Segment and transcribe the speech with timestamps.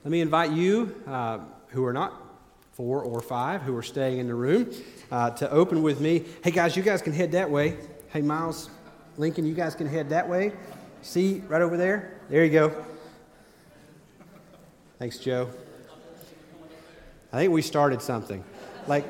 [0.03, 1.39] let me invite you, uh,
[1.69, 2.21] who are not
[2.73, 4.69] four or five, who are staying in the room,
[5.11, 6.25] uh, to open with me.
[6.43, 7.77] Hey guys, you guys can head that way.
[8.09, 8.69] Hey Miles,
[9.15, 10.51] Lincoln, you guys can head that way.
[11.03, 12.19] See, right over there?
[12.29, 12.85] There you go.
[14.97, 15.49] Thanks, Joe.
[17.33, 18.45] I think we started something.
[18.87, 19.05] Like,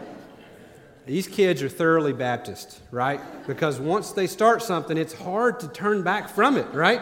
[1.05, 3.21] these kids are thoroughly Baptist, right?
[3.45, 7.01] Because once they start something, it's hard to turn back from it, right?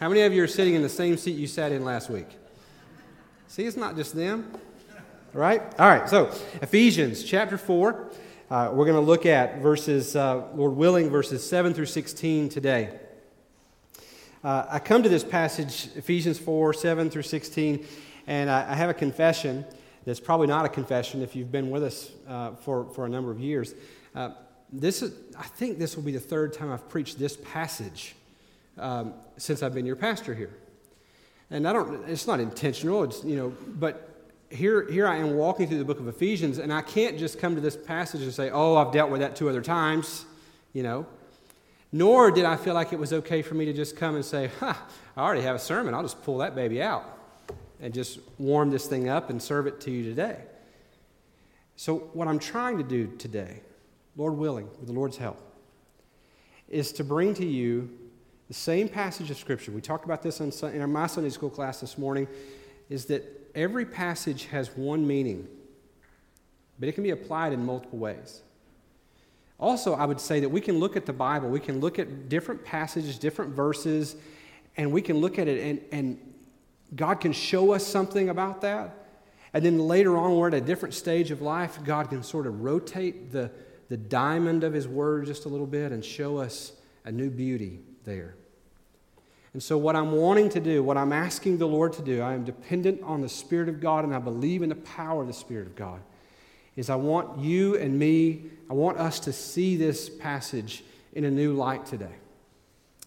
[0.00, 2.28] How many of you are sitting in the same seat you sat in last week?
[3.48, 4.50] See, it's not just them,
[5.34, 5.60] right?
[5.78, 6.32] All right, so
[6.62, 8.12] Ephesians chapter 4.
[8.48, 12.98] Uh, we're going to look at verses, uh, Lord willing, verses 7 through 16 today.
[14.46, 17.84] Uh, I come to this passage, Ephesians 4 7 through 16,
[18.28, 19.64] and I, I, have a confession
[20.04, 23.32] that's probably not a confession if you've been with us uh, for, for a number
[23.32, 23.74] of years.
[24.14, 24.30] Uh,
[24.72, 28.14] this is, I think this will be the third time I've preached this passage
[28.78, 30.56] um, since I've been your pastor here.
[31.50, 35.66] And I don't, it's not intentional, it's, you know, but here, here I am walking
[35.66, 38.50] through the book of Ephesians, and I can't just come to this passage and say,
[38.50, 40.24] oh, I've dealt with that two other times,
[40.72, 41.04] you know.
[41.96, 44.50] Nor did I feel like it was okay for me to just come and say,
[44.60, 45.94] Ha, I already have a sermon.
[45.94, 47.04] I'll just pull that baby out
[47.80, 50.42] and just warm this thing up and serve it to you today.
[51.74, 53.62] So, what I'm trying to do today,
[54.14, 55.40] Lord willing, with the Lord's help,
[56.68, 57.88] is to bring to you
[58.48, 59.72] the same passage of Scripture.
[59.72, 62.28] We talked about this in our my Sunday school class this morning,
[62.90, 63.24] is that
[63.54, 65.48] every passage has one meaning,
[66.78, 68.42] but it can be applied in multiple ways.
[69.58, 72.28] Also, I would say that we can look at the Bible, we can look at
[72.28, 74.16] different passages, different verses,
[74.76, 76.34] and we can look at it, and, and
[76.94, 78.94] God can show us something about that.
[79.54, 81.78] And then later on, we're at a different stage of life.
[81.82, 83.50] God can sort of rotate the,
[83.88, 86.72] the diamond of His Word just a little bit and show us
[87.06, 88.34] a new beauty there.
[89.54, 92.34] And so, what I'm wanting to do, what I'm asking the Lord to do, I
[92.34, 95.32] am dependent on the Spirit of God and I believe in the power of the
[95.32, 96.02] Spirit of God
[96.76, 101.30] is I want you and me, I want us to see this passage in a
[101.30, 102.14] new light today.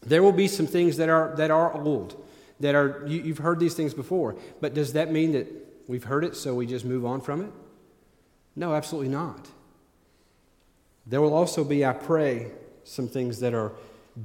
[0.01, 2.21] There will be some things that are, that are old,
[2.59, 5.47] that are, you, you've heard these things before, but does that mean that
[5.87, 7.51] we've heard it so we just move on from it?
[8.55, 9.47] No, absolutely not.
[11.05, 12.51] There will also be, I pray,
[12.83, 13.73] some things that are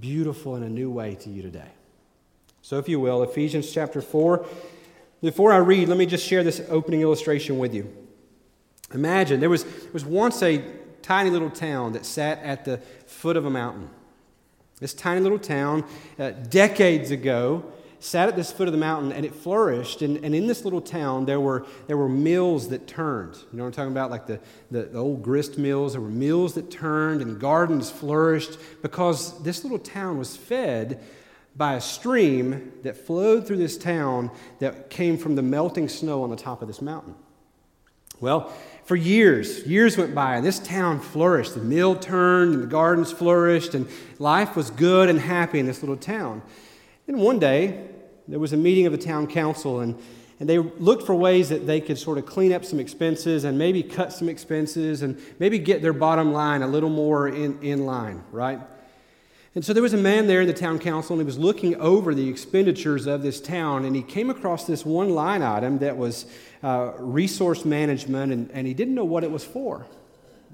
[0.01, 1.71] beautiful in a new way to you today.
[2.63, 4.47] So, if you will, Ephesians chapter 4.
[5.21, 7.95] Before I read, let me just share this opening illustration with you.
[8.93, 10.63] Imagine there was, there was once a
[11.03, 13.91] tiny little town that sat at the foot of a mountain.
[14.81, 15.85] This tiny little town,
[16.19, 17.65] uh, decades ago,
[18.01, 20.03] sat at this foot of the mountain and it flourished.
[20.03, 23.35] And, and in this little town, there were, there were mills that turned.
[23.35, 24.11] You know what I'm talking about?
[24.11, 24.41] Like the,
[24.71, 25.93] the, the old grist mills.
[25.93, 31.03] There were mills that turned and gardens flourished because this little town was fed
[31.57, 36.31] by a stream that flowed through this town that came from the melting snow on
[36.31, 37.15] the top of this mountain.
[38.21, 38.53] Well,
[38.85, 41.55] for years, years went by, and this town flourished.
[41.55, 45.83] The mill turned, and the gardens flourished, and life was good and happy in this
[45.83, 46.43] little town.
[47.07, 47.89] Then one day,
[48.29, 49.99] there was a meeting of the town council, and,
[50.39, 53.57] and they looked for ways that they could sort of clean up some expenses and
[53.59, 57.87] maybe cut some expenses and maybe get their bottom line a little more in, in
[57.87, 58.61] line, right?
[59.55, 61.77] And so there was a man there in the town council, and he was looking
[61.77, 65.97] over the expenditures of this town, and he came across this one line item that
[65.97, 66.27] was
[66.65, 69.87] uh, resource management, and, and he didn't know what it was for.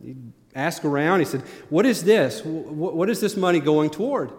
[0.05, 0.17] He
[0.55, 1.41] asked around, he said,
[1.71, 2.45] What is this?
[2.45, 4.33] What is this money going toward?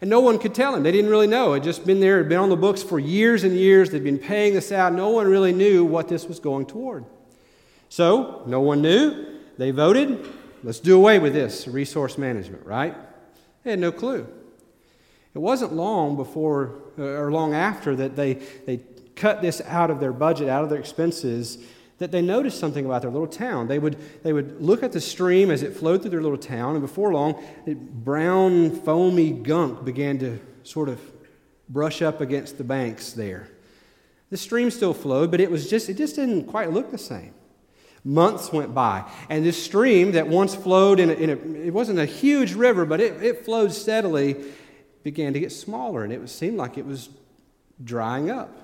[0.00, 0.82] And no one could tell him.
[0.82, 1.52] They didn't really know.
[1.52, 3.90] It had just been there, it had been on the books for years and years.
[3.90, 4.94] They'd been paying this out.
[4.94, 7.04] No one really knew what this was going toward.
[7.90, 9.40] So, no one knew.
[9.58, 10.26] They voted,
[10.62, 12.94] let's do away with this resource management, right?
[13.66, 14.28] They had no clue.
[15.34, 18.34] It wasn't long before, uh, or long after, that they,
[18.64, 18.78] they
[19.16, 21.58] cut this out of their budget, out of their expenses,
[21.98, 23.66] that they noticed something about their little town.
[23.66, 26.76] They would, they would look at the stream as it flowed through their little town,
[26.76, 31.00] and before long, it, brown, foamy gunk began to sort of
[31.68, 33.48] brush up against the banks there.
[34.30, 37.34] The stream still flowed, but it was just, it just didn't quite look the same.
[38.06, 41.98] Months went by, and this stream that once flowed in a, in a it wasn't
[41.98, 44.36] a huge river, but it, it flowed steadily,
[45.02, 47.08] began to get smaller, and it seemed like it was
[47.82, 48.56] drying up.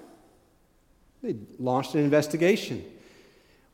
[1.24, 2.84] They launched an investigation.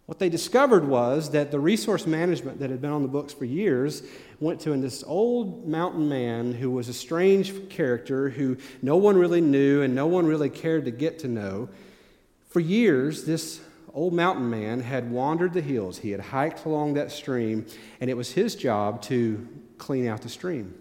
[0.06, 3.44] What they discovered was that the resource management that had been on the books for
[3.44, 4.02] years
[4.40, 9.42] went to this old mountain man who was a strange character who no one really
[9.42, 11.68] knew and no one really cared to get to know
[12.48, 13.60] For years, this
[13.94, 15.98] old mountain man had wandered the hills.
[15.98, 17.66] He had hiked along that stream,
[18.00, 19.46] and it was his job to
[19.78, 20.74] clean out the stream.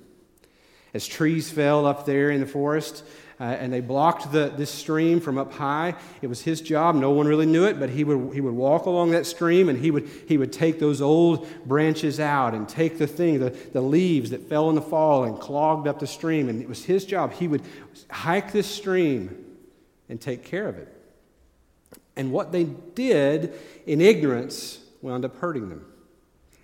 [0.94, 3.04] As trees fell up there in the forest,
[3.40, 5.94] uh, and they blocked the, this stream from up high.
[6.22, 6.96] It was his job.
[6.96, 9.78] No one really knew it, but he would, he would walk along that stream and
[9.78, 13.82] he would, he would take those old branches out and take the thing, the, the
[13.82, 16.50] leaves that fell in the fall and clogged up the stream.
[16.50, 17.32] And it was his job.
[17.32, 17.62] He would
[18.10, 19.46] hike this stream
[20.10, 20.97] and take care of it.
[22.18, 23.54] And what they did
[23.86, 25.86] in ignorance wound up hurting them.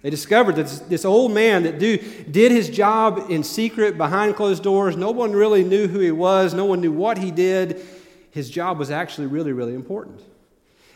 [0.02, 4.62] They discovered that this, old man that do, did his job in secret behind closed
[4.62, 7.82] doors, no one really knew who he was, no one knew what he did.
[8.32, 10.22] His job was actually really, really important.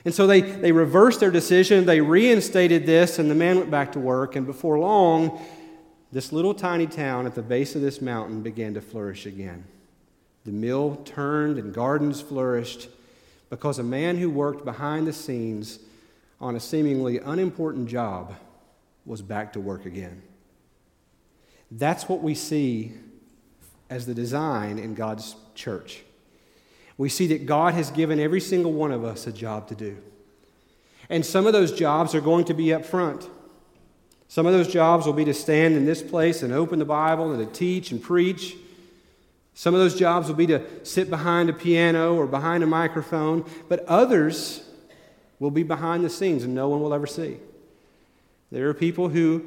[0.04, 3.94] And so they, they reversed their decision, they reinstated this, and the man went back
[3.94, 4.36] to work.
[4.36, 5.40] And before long,
[6.12, 9.64] this little tiny town at the base of this mountain began to flourish again.
[10.44, 12.90] The mill turned and gardens flourished
[13.50, 15.80] because a man who worked behind the scenes
[16.40, 18.34] on a seemingly unimportant job
[19.06, 20.22] was back to work again.
[21.72, 22.94] That's what we see
[23.90, 26.04] as the design in God's church.
[26.98, 29.98] We see that God has given every single one of us a job to do.
[31.10, 33.30] And some of those jobs are going to be up front.
[34.28, 37.32] Some of those jobs will be to stand in this place and open the Bible
[37.32, 38.56] and to teach and preach.
[39.58, 43.44] Some of those jobs will be to sit behind a piano or behind a microphone,
[43.68, 44.62] but others
[45.40, 47.38] will be behind the scenes and no one will ever see.
[48.52, 49.46] There are people who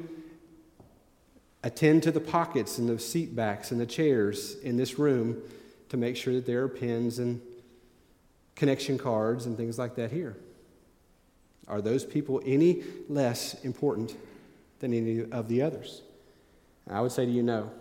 [1.63, 5.41] attend to the pockets and the seat backs and the chairs in this room
[5.87, 7.41] to make sure that there are pins and
[8.55, 10.35] connection cards and things like that here.
[11.69, 14.17] Are those people any less important
[14.81, 16.01] than any of the others?
[16.89, 17.71] I would say to you, no.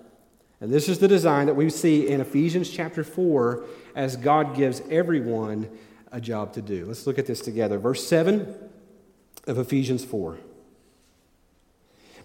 [0.61, 3.65] And this is the design that we see in Ephesians chapter 4
[3.95, 5.69] as God gives everyone
[6.13, 6.85] a job to do.
[6.87, 7.79] Let's look at this together.
[7.79, 8.55] Verse 7
[9.47, 10.39] of Ephesians 4.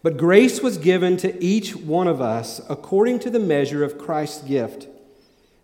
[0.04, 4.44] But grace was given to each one of us according to the measure of Christ's
[4.44, 4.88] gift.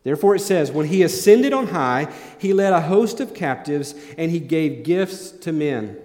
[0.04, 4.32] Therefore, it says, When he ascended on high, he led a host of captives and
[4.32, 6.01] he gave gifts to men.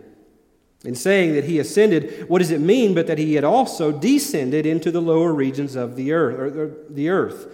[0.86, 4.64] In saying that he ascended, what does it mean but that he had also descended
[4.64, 6.38] into the lower regions of the earth?
[6.38, 7.48] Or the earth?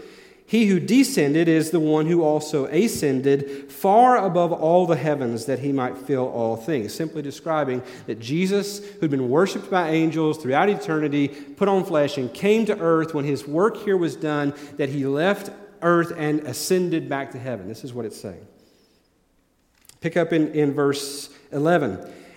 [0.44, 5.61] He who descended is the one who also ascended far above all the heavens that
[5.61, 6.93] he might fill all things.
[6.93, 12.34] Simply describing that Jesus, who'd been worshiped by angels throughout eternity, put on flesh and
[12.34, 15.49] came to earth when his work here was done, that he left
[15.81, 17.67] earth and ascended back to heaven.
[17.67, 18.46] This is what it's saying.
[20.02, 22.12] Pick up in, in verse 11.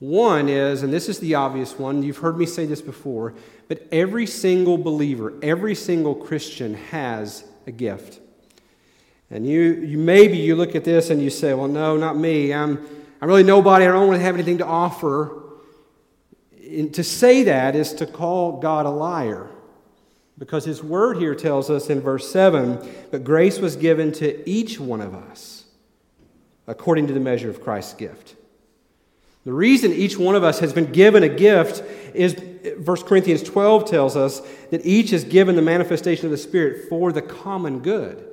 [0.00, 3.34] One is, and this is the obvious one, you've heard me say this before,
[3.68, 8.18] but every single believer, every single Christian has a gift.
[9.30, 12.52] And you, you maybe you look at this and you say, well, no, not me.
[12.52, 12.84] I'm,
[13.20, 13.84] I'm really nobody.
[13.84, 15.36] I don't really have anything to offer.
[16.58, 19.50] And to say that is to call God a liar.
[20.38, 22.78] Because his word here tells us in verse 7
[23.10, 25.66] that grace was given to each one of us
[26.66, 28.36] according to the measure of Christ's gift.
[29.44, 31.82] The reason each one of us has been given a gift
[32.14, 32.36] is
[32.84, 37.10] 1 Corinthians 12 tells us that each is given the manifestation of the Spirit for
[37.10, 38.26] the common good.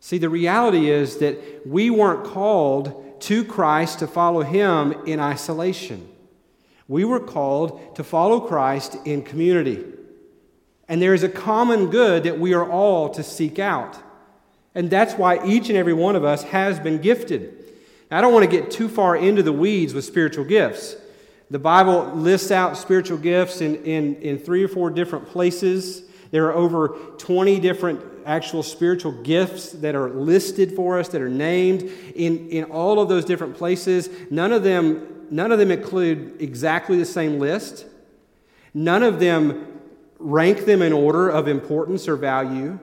[0.00, 6.08] See, the reality is that we weren't called to Christ to follow Him in isolation.
[6.88, 9.84] We were called to follow Christ in community.
[10.88, 13.98] And there is a common good that we are all to seek out.
[14.74, 17.57] And that's why each and every one of us has been gifted.
[18.10, 20.96] I don't want to get too far into the weeds with spiritual gifts.
[21.50, 26.02] The Bible lists out spiritual gifts in, in, in three or four different places.
[26.30, 26.88] There are over
[27.18, 31.82] 20 different actual spiritual gifts that are listed for us, that are named
[32.14, 34.08] in, in all of those different places.
[34.30, 37.86] None of them, none of them include exactly the same list.
[38.74, 39.80] None of them
[40.18, 42.78] rank them in order of importance or value.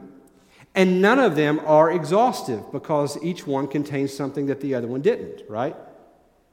[0.75, 5.01] And none of them are exhaustive because each one contains something that the other one
[5.01, 5.75] didn't, right?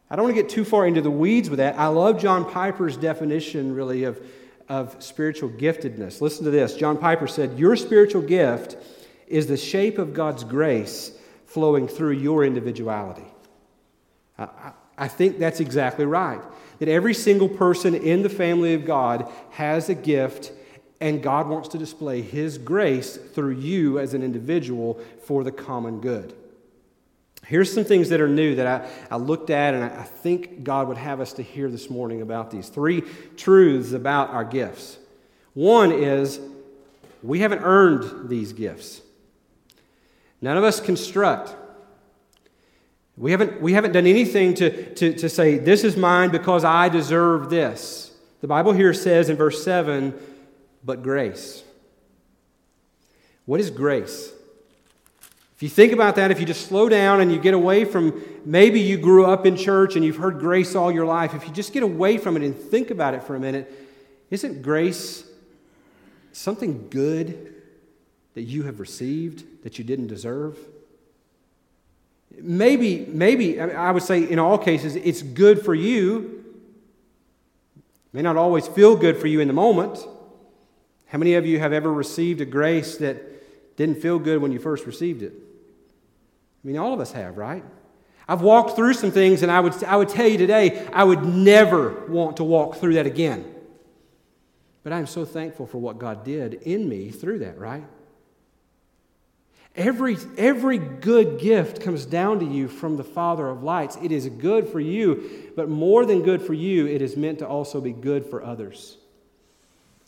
[0.09, 1.76] I don't want to get too far into the weeds with that.
[1.79, 4.25] I love John Piper's definition, really, of,
[4.69, 6.21] of spiritual giftedness.
[6.21, 6.76] Listen to this.
[6.76, 8.76] John Piper said, Your spiritual gift
[9.26, 11.12] is the shape of God's grace
[11.47, 13.26] flowing through your individuality.
[14.38, 16.41] I, I think that's exactly right.
[16.79, 20.52] That every single person in the family of God has a gift,
[21.02, 26.00] and God wants to display His grace through you as an individual for the common
[26.00, 26.32] good.
[27.44, 30.87] Here's some things that are new that I, I looked at, and I think God
[30.87, 32.68] would have us to hear this morning about these.
[32.68, 33.02] Three
[33.37, 34.97] truths about our gifts.
[35.54, 36.40] One is
[37.21, 39.00] we haven't earned these gifts.
[40.40, 41.54] None of us construct.
[43.16, 46.88] We haven't, we haven't done anything to, to, to say, this is mine because I
[46.88, 48.12] deserve this.
[48.40, 50.14] The Bible here says in verse 7,
[50.85, 51.62] but grace.
[53.47, 54.33] What is grace?
[55.57, 58.21] If you think about that, if you just slow down and you get away from
[58.45, 61.53] maybe you grew up in church and you've heard grace all your life, if you
[61.53, 63.73] just get away from it and think about it for a minute,
[64.31, 65.25] isn't grace
[66.33, 67.55] something good
[68.35, 70.59] that you have received that you didn't deserve?
[72.41, 76.45] Maybe, maybe, I would say in all cases, it's good for you.
[78.12, 80.05] May not always feel good for you in the moment.
[81.12, 84.59] How many of you have ever received a grace that didn't feel good when you
[84.59, 85.35] first received it?
[85.35, 87.62] I mean, all of us have, right?
[88.26, 91.23] I've walked through some things, and I would, I would tell you today, I would
[91.23, 93.45] never want to walk through that again.
[94.85, 97.85] But I'm so thankful for what God did in me through that, right?
[99.76, 103.99] Every, every good gift comes down to you from the Father of lights.
[104.02, 107.47] It is good for you, but more than good for you, it is meant to
[107.47, 108.97] also be good for others.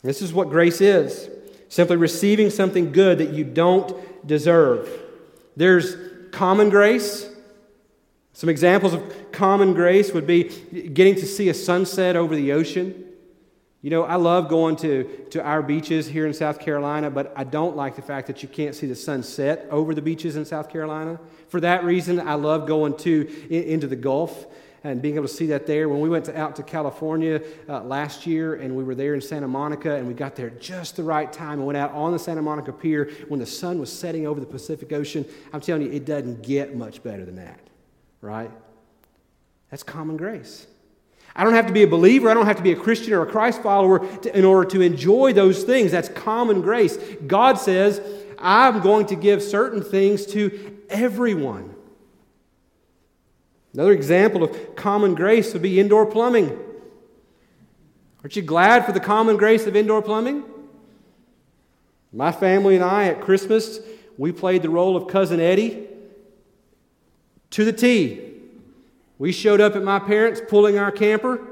[0.05, 1.29] This is what grace is
[1.67, 4.87] simply receiving something good that you don't deserve.
[5.57, 5.95] There's
[6.31, 7.29] common grace.
[8.33, 10.43] Some examples of common grace would be
[10.93, 13.03] getting to see a sunset over the ocean.
[13.81, 17.43] You know, I love going to, to our beaches here in South Carolina, but I
[17.43, 20.69] don't like the fact that you can't see the sunset over the beaches in South
[20.69, 21.19] Carolina.
[21.49, 24.45] For that reason, I love going to into the Gulf
[24.85, 25.89] and being able to see that there.
[25.89, 29.21] When we went to, out to California uh, last year and we were there in
[29.21, 32.19] Santa Monica and we got there just the right time and went out on the
[32.19, 35.91] Santa Monica Pier when the sun was setting over the Pacific Ocean, I'm telling you,
[35.91, 37.59] it doesn't get much better than that,
[38.21, 38.51] right?
[39.71, 40.67] That's common grace.
[41.35, 42.29] I don't have to be a believer.
[42.29, 44.81] I don't have to be a Christian or a Christ follower to, in order to
[44.81, 45.91] enjoy those things.
[45.91, 46.95] That's common grace.
[47.25, 47.99] God says,
[48.37, 51.74] I'm going to give certain things to everyone.
[53.75, 56.57] Another example of common grace would be indoor plumbing.
[58.23, 60.45] Aren't you glad for the common grace of indoor plumbing?
[62.13, 63.79] My family and I at Christmas,
[64.17, 65.89] we played the role of Cousin Eddie
[67.49, 68.21] to the T.
[69.19, 71.45] We showed up at my parents' pulling our camper.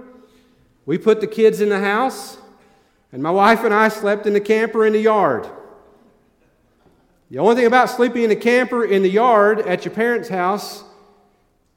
[0.85, 2.37] We put the kids in the house,
[3.11, 5.45] and my wife and I slept in the camper in the yard.
[7.29, 10.85] The only thing about sleeping in a camper in the yard at your parents' house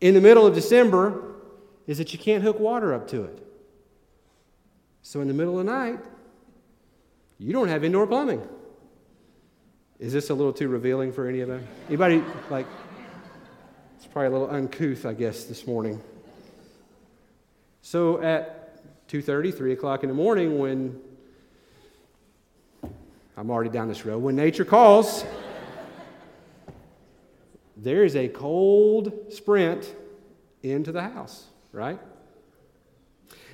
[0.00, 1.34] in the middle of December
[1.86, 3.46] is that you can't hook water up to it.
[5.02, 5.98] So in the middle of the night,
[7.38, 8.46] you don't have indoor plumbing.
[9.98, 11.66] Is this a little too revealing for any of them?
[11.88, 12.66] Anybody like
[13.96, 16.02] it's probably a little uncouth, I guess, this morning.
[17.82, 21.00] So at 2.30, 3 o'clock in the morning, when
[23.36, 25.24] I'm already down this road, when nature calls,
[27.76, 29.94] there is a cold sprint
[30.62, 31.98] into the house, right?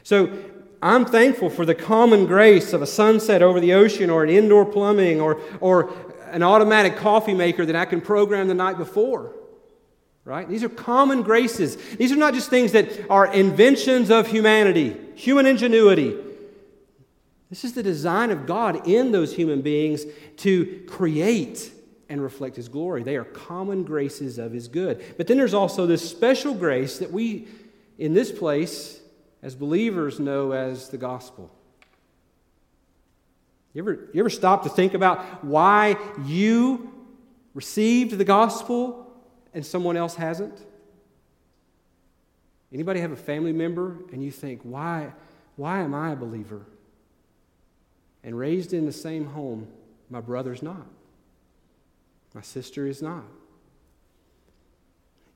[0.02, 0.32] So
[0.80, 4.64] I'm thankful for the common grace of a sunset over the ocean or an indoor
[4.64, 5.92] plumbing or, or
[6.30, 9.34] an automatic coffee maker that I can program the night before
[10.24, 10.48] right?
[10.48, 11.76] These are common graces.
[11.96, 16.16] These are not just things that are inventions of humanity, human ingenuity.
[17.50, 20.04] This is the design of God in those human beings
[20.38, 21.70] to create
[22.12, 23.02] and reflect His glory.
[23.02, 25.02] They are common graces of His good.
[25.16, 27.48] But then there's also this special grace that we,
[27.98, 29.00] in this place,
[29.42, 31.50] as believers, know as the gospel.
[33.72, 36.92] You ever, you ever stop to think about why you
[37.54, 39.10] received the gospel
[39.54, 40.60] and someone else hasn't?
[42.70, 45.14] Anybody have a family member and you think, why,
[45.56, 46.60] why am I a believer?
[48.22, 49.66] And raised in the same home,
[50.10, 50.86] my brother's not.
[52.34, 53.24] My sister is not.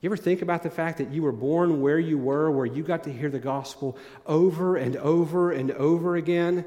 [0.00, 2.82] You ever think about the fact that you were born where you were, where you
[2.82, 6.64] got to hear the gospel over and over and over again?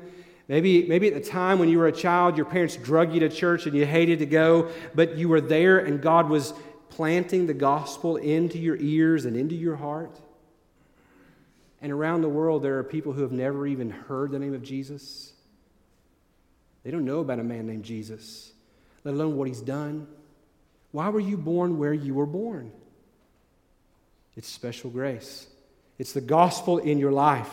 [0.47, 3.29] Maybe, maybe at the time when you were a child, your parents drug you to
[3.29, 6.53] church and you hated to go, but you were there and God was
[6.89, 10.19] planting the gospel into your ears and into your heart.
[11.81, 14.63] And around the world, there are people who have never even heard the name of
[14.63, 15.33] Jesus.
[16.83, 18.51] They don't know about a man named Jesus,
[19.03, 20.07] let alone what he's done.
[20.91, 22.71] Why were you born where you were born?
[24.35, 25.47] It's special grace,
[25.97, 27.51] it's the gospel in your life.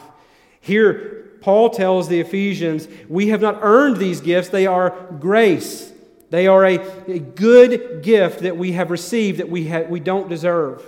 [0.60, 4.90] Here, Paul tells the Ephesians, we have not earned these gifts, they are
[5.20, 5.92] grace.
[6.30, 6.78] They are a,
[7.08, 10.82] a good gift that we have received that we, ha- we don't deserve.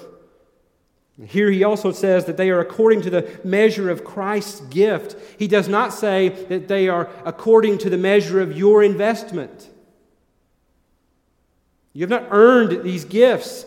[1.24, 5.16] Here he also says that they are according to the measure of Christ's gift.
[5.38, 9.68] He does not say that they are according to the measure of your investment.
[11.98, 13.66] You have not earned these gifts.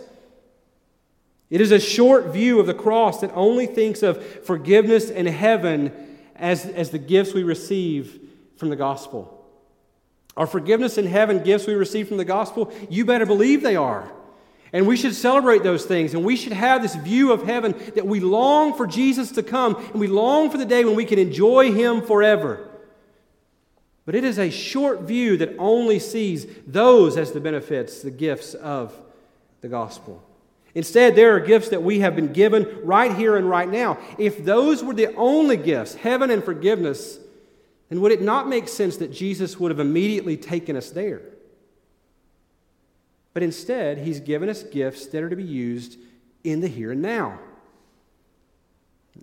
[1.50, 5.92] It is a short view of the cross that only thinks of forgiveness and heaven
[6.38, 8.22] as, as the gifts we receive
[8.56, 9.46] from the gospel.
[10.38, 14.10] Our forgiveness in heaven gifts we receive from the gospel, you better believe they are.
[14.72, 16.14] And we should celebrate those things.
[16.14, 19.76] And we should have this view of heaven that we long for Jesus to come
[19.76, 22.71] and we long for the day when we can enjoy Him forever.
[24.05, 28.53] But it is a short view that only sees those as the benefits, the gifts
[28.53, 28.93] of
[29.62, 30.24] the gospel.
[30.74, 33.98] Instead, there are gifts that we have been given right here and right now.
[34.17, 37.20] If those were the only gifts, heaven and forgiveness,
[37.89, 41.22] then would it not make sense that Jesus would have immediately taken us there?
[43.34, 45.98] But instead, he's given us gifts that are to be used
[46.43, 47.39] in the here and now.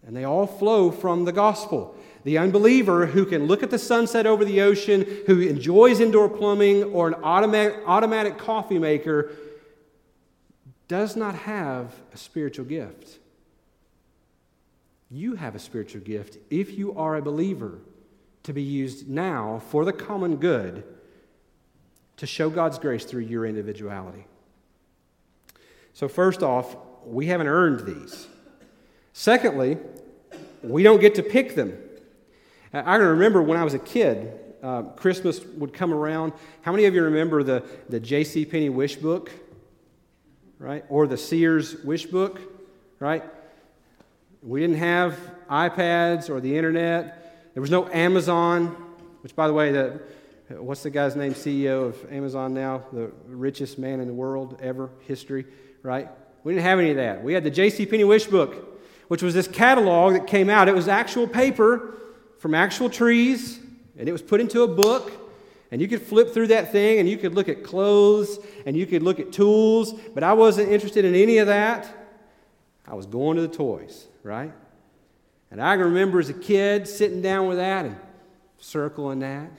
[0.06, 1.96] And they all flow from the gospel.
[2.28, 6.84] The unbeliever who can look at the sunset over the ocean, who enjoys indoor plumbing
[6.84, 9.30] or an automatic, automatic coffee maker,
[10.88, 13.18] does not have a spiritual gift.
[15.10, 17.78] You have a spiritual gift if you are a believer
[18.42, 20.84] to be used now for the common good
[22.18, 24.26] to show God's grace through your individuality.
[25.94, 28.26] So, first off, we haven't earned these.
[29.14, 29.78] Secondly,
[30.62, 31.84] we don't get to pick them.
[32.72, 36.32] I remember when I was a kid, uh, Christmas would come around.
[36.62, 38.44] How many of you remember the, the J.C.
[38.44, 39.30] Penney wish book?
[40.58, 40.84] right?
[40.88, 42.40] Or the Sears wish book,
[42.98, 43.24] right?
[44.42, 45.18] We didn't have
[45.50, 47.52] iPads or the internet.
[47.54, 48.68] There was no Amazon,
[49.22, 50.00] which, by the way, the,
[50.50, 52.84] what's the guy's name, CEO of Amazon now?
[52.92, 55.46] The richest man in the world ever, history,
[55.82, 56.08] right?
[56.44, 57.22] We didn't have any of that.
[57.22, 57.86] We had the J.C.
[57.86, 60.68] Penney wish book, which was this catalog that came out.
[60.68, 61.94] It was actual paper
[62.38, 63.58] from actual trees,
[63.98, 65.12] and it was put into a book
[65.70, 68.86] and you could flip through that thing and you could look at clothes and you
[68.86, 71.94] could look at tools, but I wasn't interested in any of that.
[72.86, 74.52] I was going to the toys, right?
[75.50, 77.96] And I can remember as a kid sitting down with that and
[78.58, 79.50] circling that,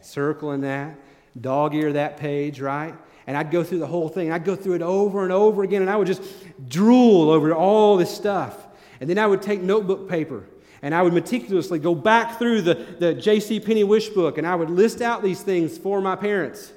[0.00, 0.96] circling that,
[1.40, 2.94] dog ear that page, right?
[3.26, 4.30] And I'd go through the whole thing.
[4.30, 6.22] I'd go through it over and over again, and I would just
[6.68, 8.66] drool over all this stuff.
[9.00, 10.44] And then I would take notebook paper
[10.82, 13.60] and I would meticulously go back through the, the J.C.
[13.60, 16.72] Penney wish book and I would list out these things for my parents.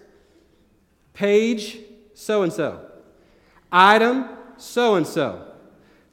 [1.13, 1.79] Page
[2.13, 2.85] so and so.
[3.71, 5.47] Item so and so.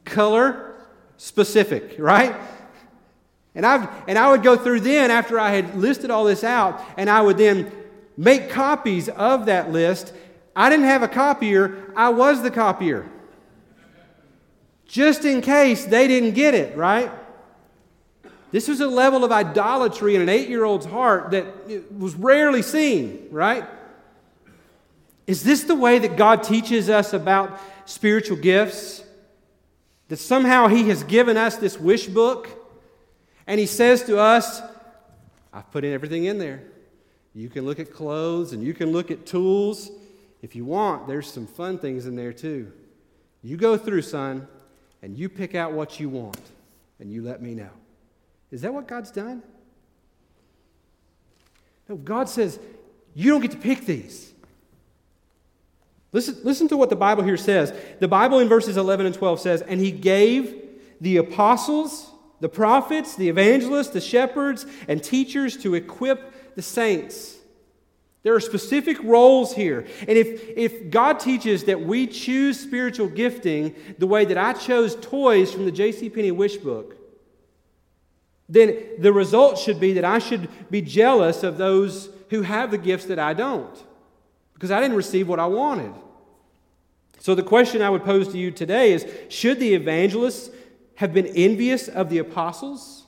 [0.05, 0.75] Color
[1.19, 2.35] specific, right?
[3.55, 6.83] And, i and I would go through then after I had listed all this out,
[6.97, 7.71] and I would then
[8.17, 10.15] make copies of that list.
[10.57, 13.09] I didn't have a copier, I was the copier.
[14.87, 17.11] Just in case they didn't get it, right?
[18.53, 22.61] This was a level of idolatry in an eight year old's heart that was rarely
[22.63, 23.65] seen, right?
[25.27, 29.03] Is this the way that God teaches us about spiritual gifts?
[30.09, 32.49] That somehow He has given us this wish book
[33.47, 34.61] and He says to us,
[35.51, 36.63] I've put in everything in there.
[37.35, 39.91] You can look at clothes and you can look at tools.
[40.43, 42.71] If you want, there's some fun things in there too.
[43.43, 44.47] You go through, son,
[45.01, 46.41] and you pick out what you want
[47.01, 47.71] and you let me know.
[48.53, 49.43] Is that what God's done?
[51.89, 52.61] No, God says,
[53.15, 54.33] you don't get to pick these.
[56.13, 57.73] Listen, listen to what the Bible here says.
[57.99, 60.55] The Bible in verses 11 and 12 says, And he gave
[61.01, 62.11] the apostles,
[62.41, 67.39] the prophets, the evangelists, the shepherds, and teachers to equip the saints.
[68.23, 69.87] There are specific roles here.
[70.01, 74.95] And if, if God teaches that we choose spiritual gifting the way that I chose
[74.97, 76.09] toys from the J.C.
[76.11, 77.02] Penney wish book,
[78.49, 82.79] then the result should be that I should be jealous of those who have the
[82.79, 83.83] gifts that I don't
[84.55, 85.93] because I didn't receive what I wanted.
[87.19, 90.51] So, the question I would pose to you today is Should the evangelists
[90.97, 93.05] have been envious of the apostles?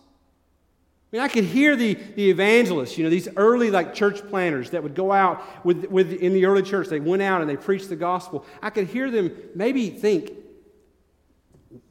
[1.13, 4.71] I mean, I could hear the, the evangelists, you know, these early like church planners
[4.71, 6.89] that would go out with, with in the early church.
[6.89, 8.45] They went out and they preached the gospel.
[8.61, 10.33] I could hear them maybe think,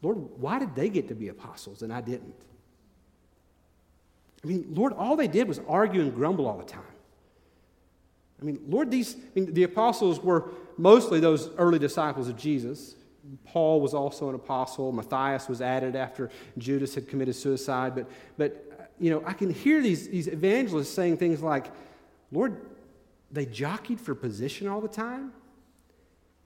[0.01, 2.36] Lord, why did they get to be apostles and I didn't?
[4.43, 6.82] I mean, Lord, all they did was argue and grumble all the time.
[8.41, 12.95] I mean, Lord, these, I mean, the apostles were mostly those early disciples of Jesus.
[13.45, 14.91] Paul was also an apostle.
[14.91, 17.95] Matthias was added after Judas had committed suicide.
[17.95, 21.67] But, but you know, I can hear these, these evangelists saying things like,
[22.34, 22.58] Lord,
[23.32, 25.32] they jockeyed for position all the time.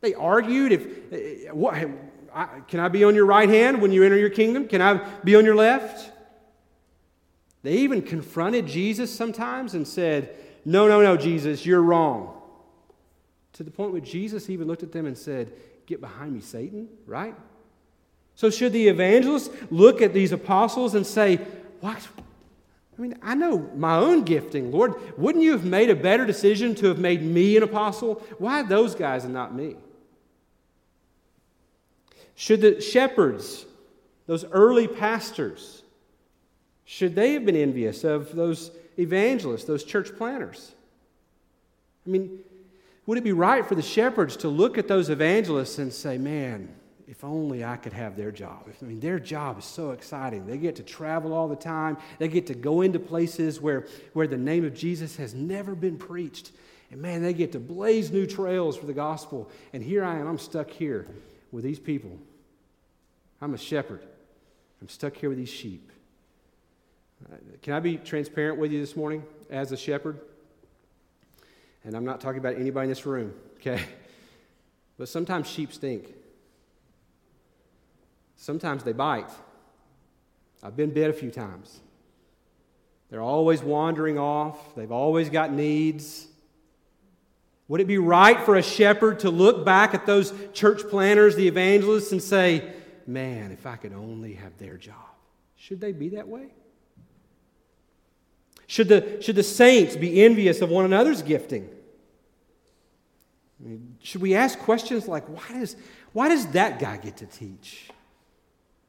[0.02, 1.74] They argued if, eh, what,
[2.68, 4.68] can I be on your right hand when you enter your kingdom?
[4.68, 6.12] Can I be on your left?
[7.68, 12.42] They even confronted Jesus sometimes and said, No, no, no, Jesus, you're wrong.
[13.52, 15.52] To the point where Jesus even looked at them and said,
[15.86, 17.36] Get behind me, Satan, right?
[18.36, 21.42] So, should the evangelists look at these apostles and say,
[21.82, 22.08] What?
[22.98, 24.72] I mean, I know my own gifting.
[24.72, 28.24] Lord, wouldn't you have made a better decision to have made me an apostle?
[28.38, 29.76] Why those guys and not me?
[32.34, 33.66] Should the shepherds,
[34.26, 35.77] those early pastors,
[36.90, 40.72] should they have been envious of those evangelists, those church planners?
[42.06, 42.40] I mean,
[43.06, 46.74] would it be right for the shepherds to look at those evangelists and say, man,
[47.06, 48.70] if only I could have their job.
[48.82, 50.46] I mean, their job is so exciting.
[50.46, 54.28] They get to travel all the time, they get to go into places where, where
[54.28, 56.52] the name of Jesus has never been preached.
[56.90, 59.52] And man, they get to blaze new trails for the gospel.
[59.74, 61.06] And here I am, I'm stuck here
[61.52, 62.18] with these people.
[63.42, 64.06] I'm a shepherd,
[64.82, 65.92] I'm stuck here with these sheep.
[67.62, 70.20] Can I be transparent with you this morning as a shepherd?
[71.84, 73.82] And I'm not talking about anybody in this room, okay?
[74.98, 76.14] But sometimes sheep stink.
[78.36, 79.30] Sometimes they bite.
[80.64, 81.80] I've been bit a few times.
[83.10, 86.28] They're always wandering off, they've always got needs.
[87.70, 91.48] Would it be right for a shepherd to look back at those church planners, the
[91.48, 92.74] evangelists, and say,
[93.06, 94.96] Man, if I could only have their job?
[95.56, 96.50] Should they be that way?
[98.68, 101.70] Should the, should the saints be envious of one another's gifting?
[103.60, 105.78] I mean, should we ask questions like, why does,
[106.14, 107.90] why does that guy get to teach?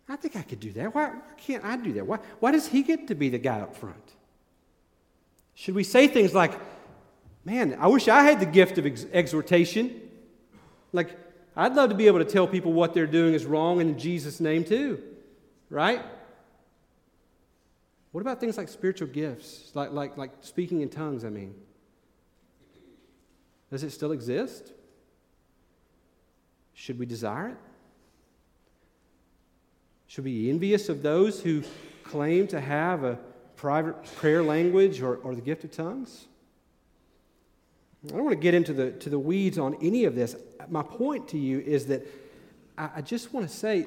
[0.08, 0.94] I think I could do that.
[0.94, 2.06] Why, why can't I do that?
[2.06, 3.96] Why, why does he get to be the guy up front?
[5.54, 6.52] Should we say things like,
[7.44, 10.00] man, I wish I had the gift of ex- exhortation?
[10.92, 11.16] Like,
[11.56, 14.40] I'd love to be able to tell people what they're doing is wrong in Jesus'
[14.40, 15.02] name, too,
[15.70, 16.02] right?
[18.12, 21.54] What about things like spiritual gifts, like, like, like speaking in tongues, I mean?
[23.70, 24.72] Does it still exist?
[26.72, 27.56] Should we desire it?
[30.06, 31.62] Should we be envious of those who
[32.02, 33.18] claim to have a
[33.56, 36.26] private prayer language or, or the gift of tongues?
[38.06, 40.34] I don't want to get into the, to the weeds on any of this.
[40.70, 42.06] My point to you is that
[42.78, 43.86] I, I just want to say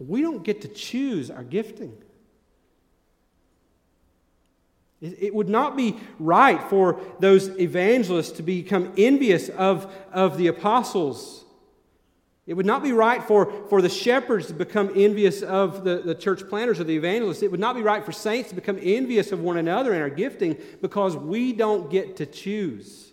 [0.00, 1.96] we don't get to choose our gifting.
[5.00, 11.44] It would not be right for those evangelists to become envious of, of the apostles.
[12.46, 16.14] It would not be right for, for the shepherds to become envious of the, the
[16.14, 17.42] church planners or the evangelists.
[17.42, 20.10] It would not be right for saints to become envious of one another in our
[20.10, 23.09] gifting because we don't get to choose.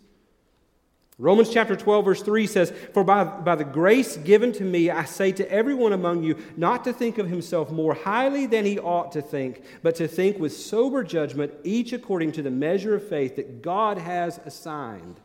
[1.20, 5.06] Romans chapter 12, verse 3 says, For by, by the grace given to me, I
[5.06, 9.12] say to everyone among you not to think of himself more highly than he ought
[9.14, 13.36] to think, but to think with sober judgment, each according to the measure of faith
[13.36, 15.20] that God has assigned.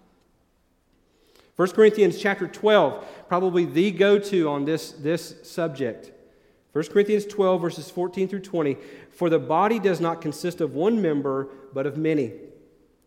[1.57, 6.11] 1 Corinthians chapter 12, probably the go to on this, this subject.
[6.73, 8.79] 1 Corinthians 12, verses 14 through 20.
[9.11, 12.33] For the body does not consist of one member, but of many.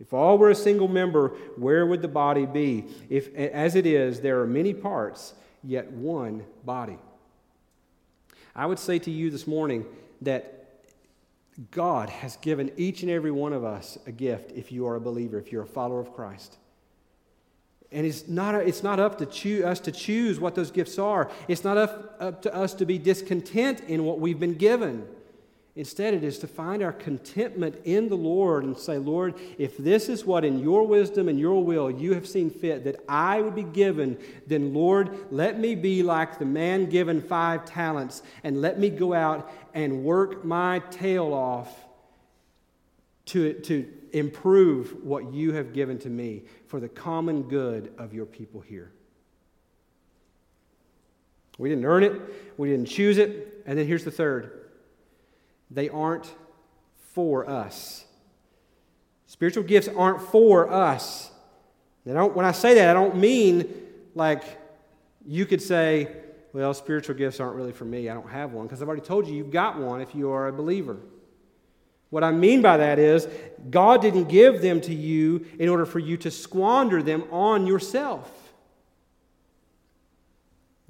[0.00, 2.84] If all were a single member, where would the body be?
[3.08, 6.98] If, as it is, there are many parts, yet one body.
[8.56, 9.84] I would say to you this morning
[10.22, 10.64] that
[11.70, 15.00] God has given each and every one of us a gift if you are a
[15.00, 16.56] believer, if you're a follower of Christ.
[17.92, 21.30] And it's not, it's not up to choo- us to choose what those gifts are.
[21.46, 25.06] It's not up, up to us to be discontent in what we've been given.
[25.76, 30.08] Instead, it is to find our contentment in the Lord and say, Lord, if this
[30.08, 33.56] is what in your wisdom and your will you have seen fit that I would
[33.56, 38.78] be given, then Lord, let me be like the man given five talents and let
[38.78, 41.76] me go out and work my tail off
[43.26, 48.26] to, to improve what you have given to me for the common good of your
[48.26, 48.92] people here.
[51.58, 52.20] We didn't earn it,
[52.56, 53.62] we didn't choose it.
[53.66, 54.63] And then here's the third
[55.70, 56.32] they aren't
[57.12, 58.04] for us.
[59.26, 61.30] Spiritual gifts aren't for us.
[62.04, 63.72] when I say that, I don't mean
[64.14, 64.44] like
[65.26, 66.08] you could say,
[66.52, 68.08] well, spiritual gifts aren't really for me.
[68.08, 68.66] I don't have one.
[68.66, 70.98] Because I've already told you, you've got one if you are a believer.
[72.10, 73.26] What I mean by that is,
[73.70, 78.30] God didn't give them to you in order for you to squander them on yourself.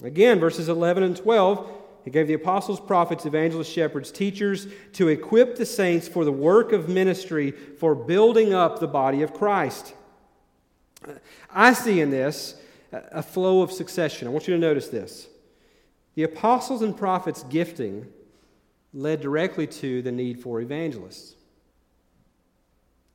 [0.02, 1.66] Again, verses 11 and 12
[2.04, 6.72] he gave the apostles, prophets, evangelists, shepherds, teachers to equip the saints for the work
[6.72, 9.94] of ministry, for building up the body of Christ.
[11.50, 12.56] I see in this
[12.92, 14.28] a flow of succession.
[14.28, 15.28] I want you to notice this.
[16.14, 18.06] The apostles and prophets' gifting
[18.92, 21.34] led directly to the need for evangelists.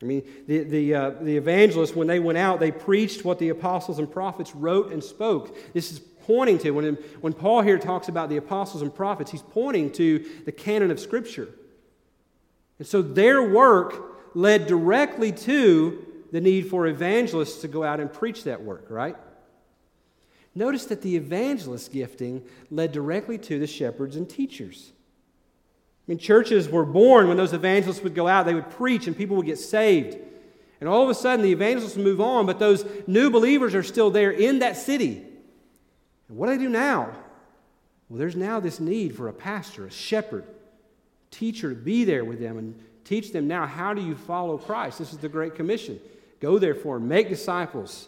[0.01, 3.49] I mean, the, the, uh, the evangelists, when they went out, they preached what the
[3.49, 5.55] apostles and prophets wrote and spoke.
[5.73, 5.99] This is
[6.29, 6.69] pointing to.
[6.69, 10.91] When, when Paul here talks about the apostles and prophets, he's pointing to the canon
[10.91, 11.49] of Scripture.
[12.77, 18.13] And so their work led directly to the need for evangelists to go out and
[18.13, 19.15] preach that work, right?
[20.53, 24.91] Notice that the evangelist gifting led directly to the shepherds and teachers.
[24.93, 29.17] I mean, churches were born when those evangelists would go out, they would preach, and
[29.17, 30.15] people would get saved.
[30.79, 34.11] And all of a sudden, the evangelists move on, but those new believers are still
[34.11, 35.25] there in that city.
[36.29, 37.11] And what do they do now?
[38.07, 40.45] Well, there's now this need for a pastor, a shepherd,
[41.31, 44.97] teacher to be there with them and teach them now how do you follow Christ.
[44.99, 45.99] This is the Great Commission.
[46.39, 48.07] Go therefore, make disciples,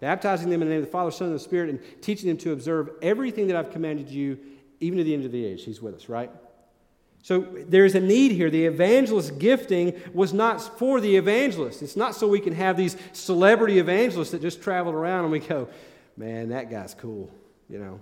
[0.00, 2.36] baptizing them in the name of the Father, Son, and the Spirit, and teaching them
[2.38, 4.38] to observe everything that I've commanded you,
[4.80, 5.64] even to the end of the age.
[5.64, 6.30] He's with us, right?
[7.22, 8.50] So there's a need here.
[8.50, 11.82] The evangelist gifting was not for the evangelist.
[11.82, 15.38] It's not so we can have these celebrity evangelists that just travel around and we
[15.38, 15.68] go,
[16.16, 17.30] man, that guy's cool
[17.72, 17.98] you know.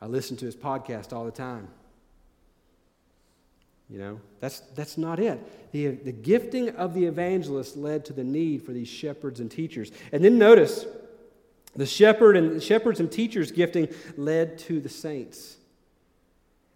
[0.00, 1.68] I listen to his podcast all the time.
[3.90, 5.72] You know, that's, that's not it.
[5.72, 9.92] The, the gifting of the evangelist led to the need for these shepherds and teachers.
[10.10, 10.86] And then notice,
[11.76, 15.58] the shepherd and shepherds and teachers gifting led to the saints.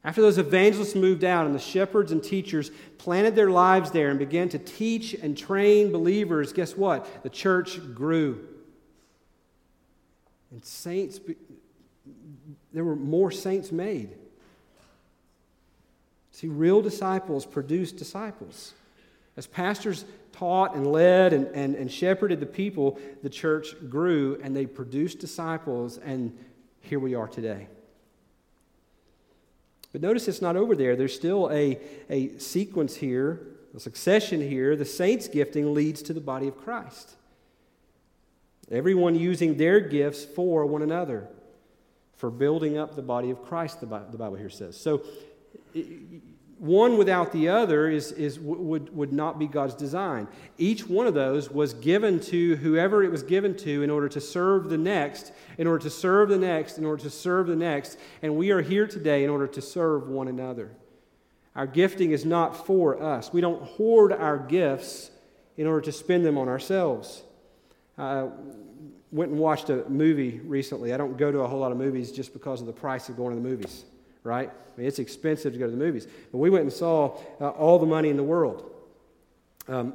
[0.05, 4.19] After those evangelists moved out and the shepherds and teachers planted their lives there and
[4.19, 7.23] began to teach and train believers, guess what?
[7.23, 8.47] The church grew.
[10.51, 11.21] And saints,
[12.73, 14.11] there were more saints made.
[16.33, 18.75] See, real disciples produce disciples.
[19.37, 24.57] As pastors taught and led and, and, and shepherded the people, the church grew and
[24.57, 26.37] they produced disciples, and
[26.81, 27.69] here we are today.
[29.93, 30.97] But notice it's not over there.
[30.97, 33.41] There's still a, a sequence here,
[33.75, 34.77] a succession here.
[34.77, 37.17] The saints' gifting leads to the body of Christ.
[38.71, 41.29] Everyone using their gifts for one another,
[42.17, 44.81] for building up the body of Christ, the Bible here says.
[44.81, 45.03] So,
[46.61, 50.29] one without the other is, is, would, would not be God's design.
[50.59, 54.21] Each one of those was given to whoever it was given to in order to
[54.21, 57.99] serve the next, in order to serve the next, in order to serve the next.
[58.21, 60.71] And we are here today in order to serve one another.
[61.57, 63.33] Our gifting is not for us.
[63.33, 65.11] We don't hoard our gifts
[65.57, 67.23] in order to spend them on ourselves.
[67.97, 68.29] I
[69.13, 70.93] went and watched a movie recently.
[70.93, 73.17] I don't go to a whole lot of movies just because of the price of
[73.17, 73.85] going to the movies,
[74.23, 74.49] right?
[74.51, 76.07] I mean, it's expensive to go to the movies.
[76.31, 78.71] But we went and saw uh, All the Money in the World.
[79.69, 79.95] Um,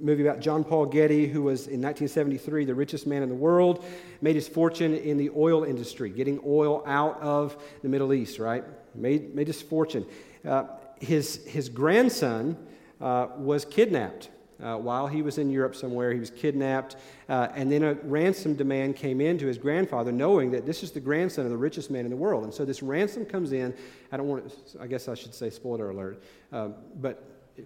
[0.00, 3.84] movie about John Paul Getty, who was in 1973 the richest man in the world,
[4.20, 8.64] made his fortune in the oil industry, getting oil out of the Middle East, right?
[8.94, 10.06] Made, made his fortune.
[10.44, 10.64] Uh,
[11.00, 12.56] his, his grandson
[13.00, 14.28] uh, was kidnapped
[14.62, 16.12] uh, while he was in Europe somewhere.
[16.12, 16.96] He was kidnapped,
[17.28, 20.92] uh, and then a ransom demand came in to his grandfather, knowing that this is
[20.92, 22.44] the grandson of the richest man in the world.
[22.44, 23.74] And so this ransom comes in.
[24.12, 26.22] I don't want to, I guess I should say spoiler alert.
[26.52, 27.24] Um, but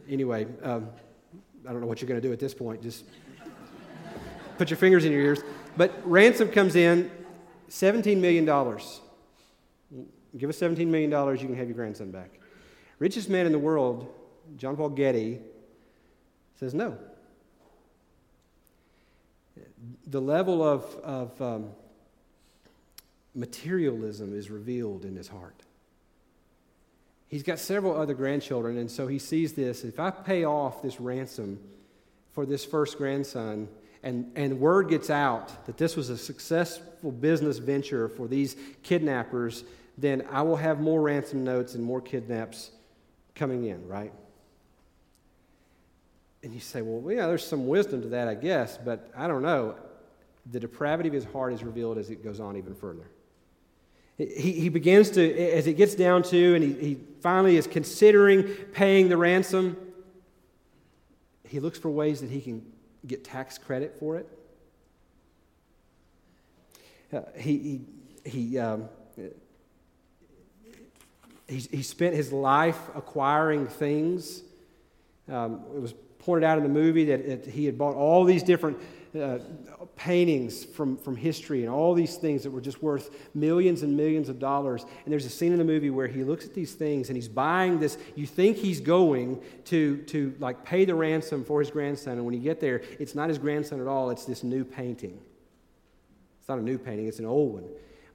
[0.09, 0.89] anyway, um,
[1.69, 2.83] I don't know what you're going to do at this point.
[2.83, 3.05] Just
[4.59, 5.41] put your fingers in your ears.
[5.77, 7.11] But ransom comes in
[7.69, 8.45] $17 million.
[8.45, 12.41] Give us $17 million, you can have your grandson back.
[12.99, 14.13] Richest man in the world,
[14.57, 15.41] John Paul Getty,
[16.57, 16.97] says no.
[20.07, 21.71] The level of, of um,
[23.35, 25.63] materialism is revealed in his heart.
[27.29, 29.85] he's got several other grandchildren, and so he sees this.
[29.85, 31.61] If I pay off this ransom
[32.33, 33.69] for this first grandson,
[34.03, 39.65] and, and word gets out that this was a successful business venture for these kidnappers,
[39.99, 42.71] then I will have more ransom notes and more kidnaps
[43.35, 44.13] coming in, right?
[46.43, 49.43] And you say, well, yeah, there's some wisdom to that, I guess, but I don't
[49.43, 49.75] know.
[50.53, 53.11] The depravity of his heart is revealed as it goes on even further.
[54.17, 58.45] He, he begins to, as it gets down to, and he, he finally is considering
[58.73, 59.77] paying the ransom,
[61.47, 62.65] he looks for ways that he can
[63.07, 64.29] get tax credit for it.
[67.13, 67.83] Uh, he,
[68.25, 68.89] he, he, um,
[71.47, 74.43] he, he, spent his life acquiring things.
[75.29, 75.95] Um, it was
[76.27, 78.77] pointed out in the movie that, that he had bought all these different
[79.19, 79.39] uh,
[79.95, 84.29] paintings from, from history and all these things that were just worth millions and millions
[84.29, 84.85] of dollars.
[85.05, 87.29] And there's a scene in the movie where he looks at these things and he's
[87.29, 87.97] buying this.
[88.15, 92.15] You think he's going to, to like pay the ransom for his grandson.
[92.15, 95.19] And when you get there, it's not his grandson at all, it's this new painting.
[96.41, 97.65] It's not a new painting, it's an old one.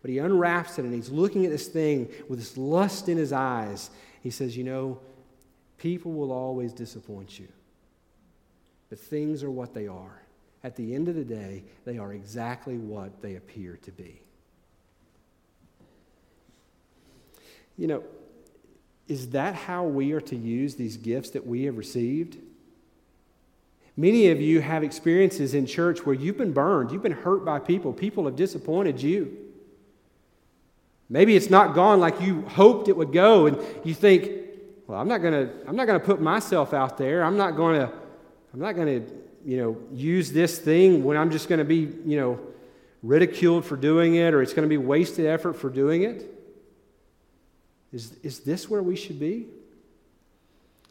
[0.01, 3.31] But he unwraps it and he's looking at this thing with this lust in his
[3.31, 3.89] eyes.
[4.21, 4.99] He says, You know,
[5.77, 7.47] people will always disappoint you,
[8.91, 10.21] but things are what they are
[10.63, 14.21] at the end of the day, they are exactly what they appear to be.
[17.77, 18.03] You know,
[19.07, 22.37] is that how we are to use these gifts that we have received?
[23.95, 27.59] Many of you have experiences in church where you've been burned, you've been hurt by
[27.59, 29.37] people, people have disappointed you.
[31.09, 34.31] Maybe it's not gone like you hoped it would go, and you think,
[34.85, 37.23] well, I'm not going to I'm not going to put myself out there.
[37.23, 38.00] I'm not going to
[38.53, 39.13] I'm not going to
[39.45, 42.39] you know, use this thing when I'm just going to be, you know,
[43.03, 46.25] ridiculed for doing it or it's going to be wasted effort for doing it?
[47.91, 49.47] Is, is this where we should be?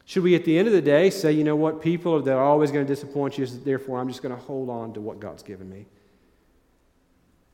[0.05, 2.43] Should we, at the end of the day, say, you know what, people are, are
[2.43, 5.41] always going to disappoint you, therefore I'm just going to hold on to what God's
[5.41, 5.85] given me?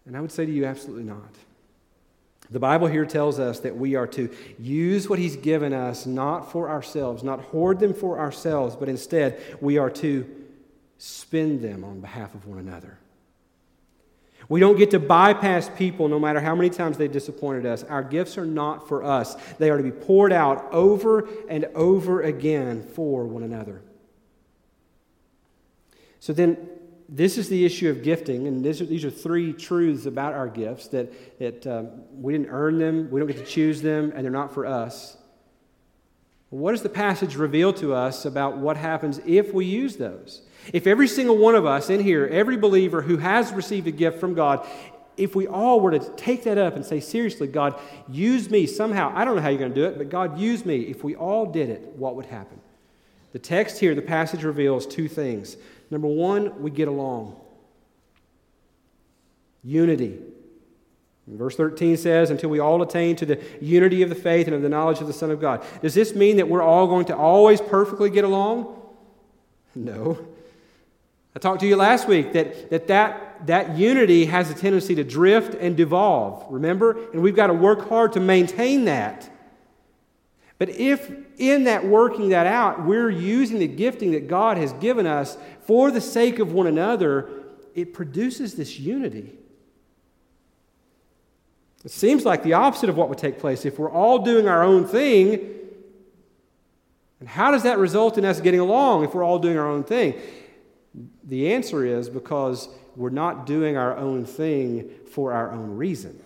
[0.06, 1.36] And I would say to you, absolutely not.
[2.50, 6.52] The Bible here tells us that we are to use what He's given us not
[6.52, 10.26] for ourselves, not hoard them for ourselves, but instead we are to
[10.98, 12.98] spend them on behalf of one another.
[14.50, 17.84] We don't get to bypass people no matter how many times they've disappointed us.
[17.84, 22.22] Our gifts are not for us, they are to be poured out over and over
[22.22, 23.82] again for one another.
[26.20, 26.58] So then,
[27.10, 30.48] this is the issue of gifting, and these are, these are three truths about our
[30.48, 34.26] gifts that, that um, we didn't earn them, we don't get to choose them, and
[34.26, 35.18] they're not for us.
[36.50, 40.42] What does the passage reveal to us about what happens if we use those?
[40.74, 44.20] If every single one of us in here, every believer who has received a gift
[44.20, 44.66] from God,
[45.18, 47.76] if we all were to take that up and say, seriously, God,
[48.08, 50.66] use me somehow, I don't know how you're going to do it, but God, use
[50.66, 50.82] me.
[50.82, 52.62] If we all did it, what would happen?
[53.34, 55.58] The text here, the passage reveals two things.
[55.90, 57.36] Number one, we get along.
[59.64, 60.20] Unity.
[61.28, 64.62] Verse 13 says, until we all attain to the unity of the faith and of
[64.62, 65.66] the knowledge of the Son of God.
[65.82, 68.82] Does this mean that we're all going to always perfectly get along?
[69.76, 70.26] No.
[71.36, 75.04] I talked to you last week that that, that, that unity has a tendency to
[75.04, 77.12] drift and devolve, remember?
[77.12, 79.30] And we've got to work hard to maintain that.
[80.60, 85.06] But if in that working that out, we're using the gifting that God has given
[85.06, 87.30] us for the sake of one another,
[87.76, 89.38] it produces this unity.
[91.86, 93.66] It seems like the opposite of what would take place.
[93.66, 95.54] If we're all doing our own thing,
[97.20, 99.84] and how does that result in us getting along if we're all doing our own
[99.84, 100.20] thing?
[101.24, 106.20] The answer is because we're not doing our own thing for our own reason.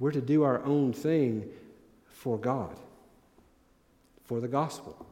[0.00, 1.48] We're to do our own thing
[2.08, 2.76] for God,
[4.24, 5.06] for the gospel.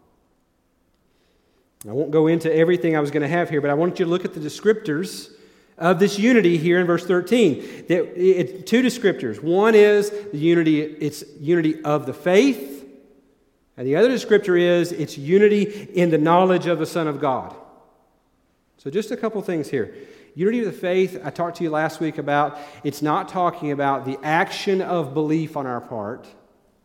[1.88, 4.04] I won't go into everything I was going to have here, but I want you
[4.04, 5.30] to look at the descriptors
[5.76, 7.86] of this unity here in verse 13.
[7.86, 9.40] That it, two descriptors.
[9.40, 12.78] One is the unity, it's unity of the faith
[13.78, 17.54] and the other descriptor is it's unity in the knowledge of the Son of God.
[18.76, 19.94] So, just a couple things here.
[20.38, 24.04] Unity of the faith, I talked to you last week about, it's not talking about
[24.04, 26.28] the action of belief on our part.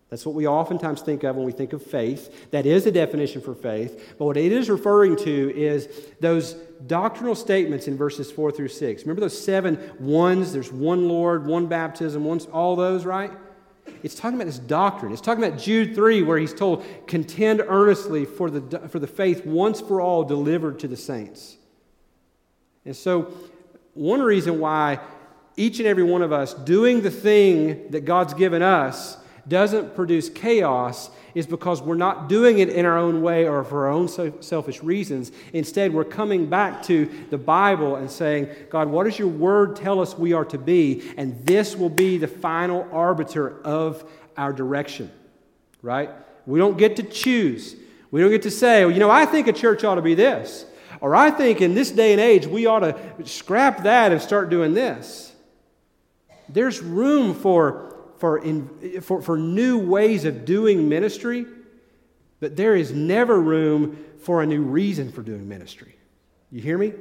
[0.09, 2.49] That's what we oftentimes think of when we think of faith.
[2.49, 4.15] That is a definition for faith.
[4.17, 5.87] But what it is referring to is
[6.19, 6.53] those
[6.87, 9.03] doctrinal statements in verses 4 through 6.
[9.03, 10.51] Remember those seven ones?
[10.51, 13.31] There's one Lord, one baptism, one, all those, right?
[14.01, 15.11] It's talking about this doctrine.
[15.11, 19.45] It's talking about Jude 3, where he's told, contend earnestly for the, for the faith
[19.45, 21.57] once for all delivered to the saints.
[22.85, 23.33] And so,
[23.93, 24.99] one reason why
[25.55, 29.17] each and every one of us doing the thing that God's given us,
[29.47, 33.87] doesn't produce chaos is because we're not doing it in our own way or for
[33.87, 35.31] our own selfish reasons.
[35.51, 39.99] Instead, we're coming back to the Bible and saying, God, what does your word tell
[39.99, 41.11] us we are to be?
[41.17, 45.11] And this will be the final arbiter of our direction,
[45.81, 46.09] right?
[46.45, 47.75] We don't get to choose.
[48.11, 50.15] We don't get to say, well, you know, I think a church ought to be
[50.15, 50.65] this.
[51.03, 54.49] Or I think in this day and age, we ought to scrap that and start
[54.49, 55.35] doing this.
[56.47, 61.45] There's room for, for, in, for, for new ways of doing ministry,
[62.39, 65.93] but there is never room for a new reason for doing ministry.
[66.53, 66.93] You hear me?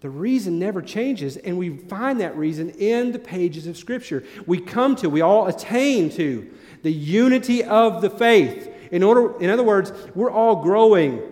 [0.00, 4.24] The reason never changes, and we find that reason in the pages of Scripture.
[4.44, 6.52] We come to, we all attain to
[6.82, 8.70] the unity of the faith.
[8.92, 11.22] In, order, in other words, we're all growing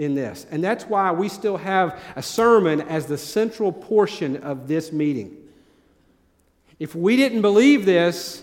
[0.00, 0.46] in this.
[0.50, 5.36] And that's why we still have a sermon as the central portion of this meeting.
[6.78, 8.42] If we didn't believe this,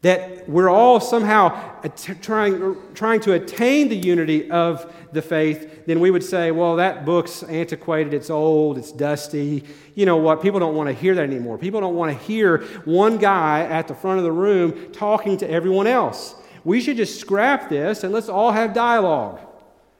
[0.00, 1.82] that we're all somehow
[2.22, 7.04] trying, trying to attain the unity of the faith, then we would say, well, that
[7.04, 9.62] book's antiquated, it's old, it's dusty.
[9.94, 10.40] You know what?
[10.40, 11.58] People don't want to hear that anymore.
[11.58, 15.50] People don't want to hear one guy at the front of the room talking to
[15.50, 16.34] everyone else.
[16.64, 19.40] We should just scrap this and let's all have dialogue.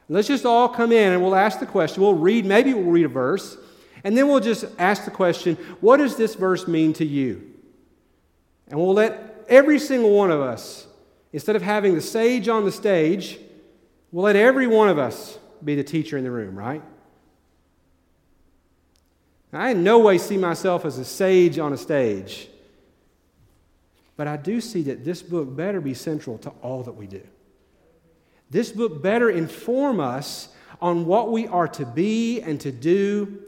[0.09, 2.03] Let's just all come in and we'll ask the question.
[2.03, 3.57] We'll read, maybe we'll read a verse,
[4.03, 7.51] and then we'll just ask the question what does this verse mean to you?
[8.67, 10.87] And we'll let every single one of us,
[11.33, 13.39] instead of having the sage on the stage,
[14.11, 16.81] we'll let every one of us be the teacher in the room, right?
[19.53, 22.47] I in no way see myself as a sage on a stage.
[24.15, 27.21] But I do see that this book better be central to all that we do.
[28.51, 30.49] This book better inform us
[30.81, 33.39] on what we are to be and to do.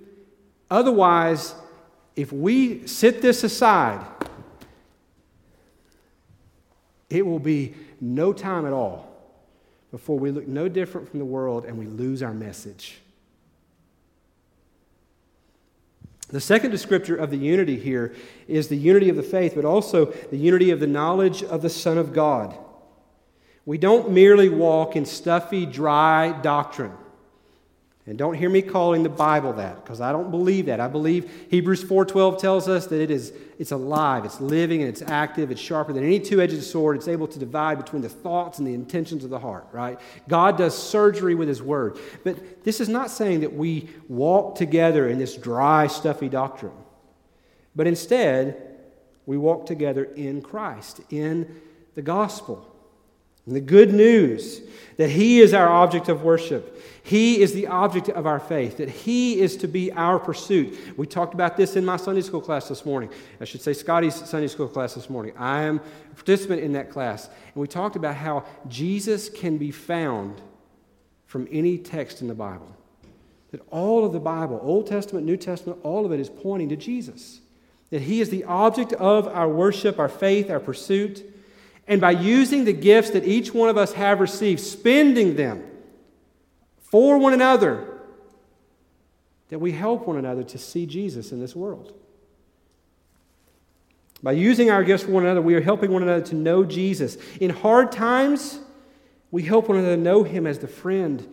[0.71, 1.53] Otherwise,
[2.15, 4.05] if we sit this aside,
[7.09, 9.09] it will be no time at all
[9.91, 13.01] before we look no different from the world and we lose our message.
[16.29, 18.15] The second descriptor of the unity here
[18.47, 21.69] is the unity of the faith, but also the unity of the knowledge of the
[21.69, 22.57] Son of God.
[23.65, 26.91] We don't merely walk in stuffy, dry doctrine.
[28.05, 30.81] And don't hear me calling the Bible that because I don't believe that.
[30.81, 35.01] I believe Hebrews 4:12 tells us that it is it's alive, it's living and it's
[35.01, 36.97] active, it's sharper than any two-edged sword.
[36.97, 39.97] It's able to divide between the thoughts and the intentions of the heart, right?
[40.27, 41.97] God does surgery with his word.
[42.25, 46.73] But this is not saying that we walk together in this dry, stuffy doctrine.
[47.73, 48.61] But instead,
[49.25, 51.61] we walk together in Christ, in
[51.95, 52.72] the gospel.
[53.45, 54.61] And the good news
[54.97, 56.81] that He is our object of worship.
[57.05, 60.77] He is the object of our faith, that He is to be our pursuit.
[60.95, 63.09] We talked about this in my Sunday school class this morning.
[63.41, 65.33] I should say Scotty's Sunday school class this morning.
[65.37, 65.81] I am
[66.11, 67.27] a participant in that class.
[67.27, 70.41] And we talked about how Jesus can be found
[71.25, 72.73] from any text in the Bible.
[73.51, 76.77] That all of the Bible, Old Testament, New Testament, all of it is pointing to
[76.77, 77.41] Jesus.
[77.89, 81.32] That He is the object of our worship, our faith, our pursuit.
[81.87, 85.63] And by using the gifts that each one of us have received, spending them
[86.79, 87.87] for one another,
[89.49, 91.93] that we help one another to see Jesus in this world.
[94.21, 97.17] By using our gifts for one another, we are helping one another to know Jesus.
[97.41, 98.59] In hard times,
[99.31, 101.27] we help one another know him as the friend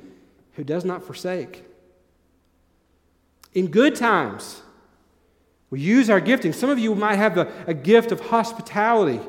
[0.54, 1.64] who does not forsake.
[3.54, 4.62] In good times,
[5.70, 6.52] we use our gifting.
[6.52, 9.20] Some of you might have a, a gift of hospitality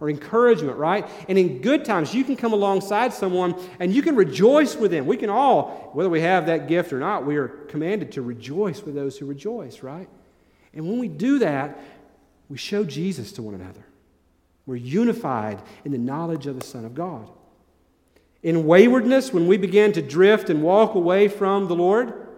[0.00, 1.08] or encouragement, right?
[1.28, 5.06] And in good times, you can come alongside someone and you can rejoice with them.
[5.06, 8.82] We can all, whether we have that gift or not, we are commanded to rejoice
[8.82, 10.08] with those who rejoice, right?
[10.72, 11.78] And when we do that,
[12.48, 13.84] we show Jesus to one another.
[14.66, 17.28] We're unified in the knowledge of the Son of God.
[18.42, 22.28] In waywardness, when we begin to drift and walk away from the Lord,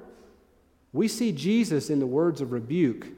[0.92, 3.08] we see Jesus in the words of rebuke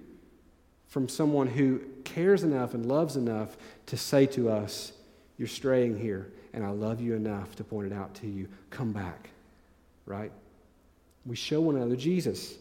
[0.89, 4.93] from someone who cares enough and loves enough to say to us,
[5.39, 8.49] You're straying here, and I love you enough to point it out to you.
[8.71, 9.31] Come back.
[10.07, 10.33] Right?
[11.25, 12.55] We show one another Jesus.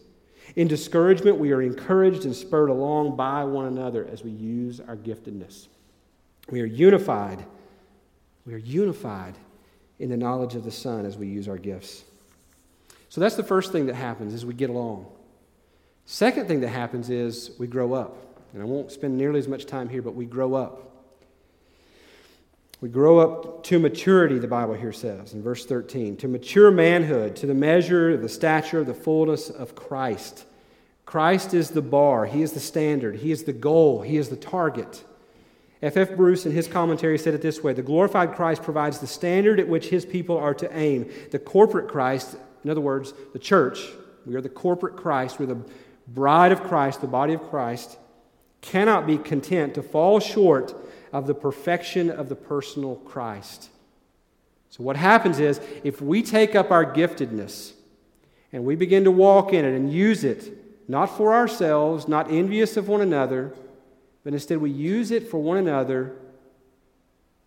[0.55, 4.95] In discouragement, we are encouraged and spurred along by one another as we use our
[4.95, 5.67] giftedness.
[6.49, 7.45] We are unified.
[8.45, 9.37] We are unified
[9.99, 12.03] in the knowledge of the Son as we use our gifts.
[13.09, 15.05] So that's the first thing that happens as we get along.
[16.05, 18.30] Second thing that happens is we grow up.
[18.53, 20.91] And I won't spend nearly as much time here, but we grow up.
[22.81, 27.35] We grow up to maturity, the Bible here says in verse 13, to mature manhood,
[27.37, 30.45] to the measure of the stature the fullness of Christ.
[31.05, 34.35] Christ is the bar, He is the standard, He is the goal, He is the
[34.35, 35.03] target.
[35.83, 36.15] F.F.
[36.15, 39.67] Bruce, in his commentary, said it this way The glorified Christ provides the standard at
[39.67, 41.11] which his people are to aim.
[41.31, 43.79] The corporate Christ, in other words, the church,
[44.25, 45.63] we are the corporate Christ, we're the
[46.07, 47.97] bride of Christ, the body of Christ,
[48.61, 50.73] cannot be content to fall short
[51.11, 53.69] of the perfection of the personal Christ.
[54.69, 57.73] So, what happens is, if we take up our giftedness
[58.53, 60.53] and we begin to walk in it and use it,
[60.87, 63.53] not for ourselves, not envious of one another,
[64.23, 66.15] but instead we use it for one another,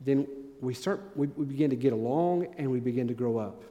[0.00, 0.26] then
[0.60, 3.62] we start we, we begin to get along and we begin to grow up.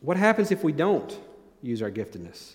[0.00, 1.18] What happens if we don't
[1.62, 2.54] use our giftedness?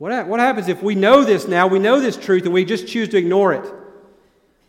[0.00, 2.88] What, what happens if we know this now, we know this truth, and we just
[2.88, 3.70] choose to ignore it?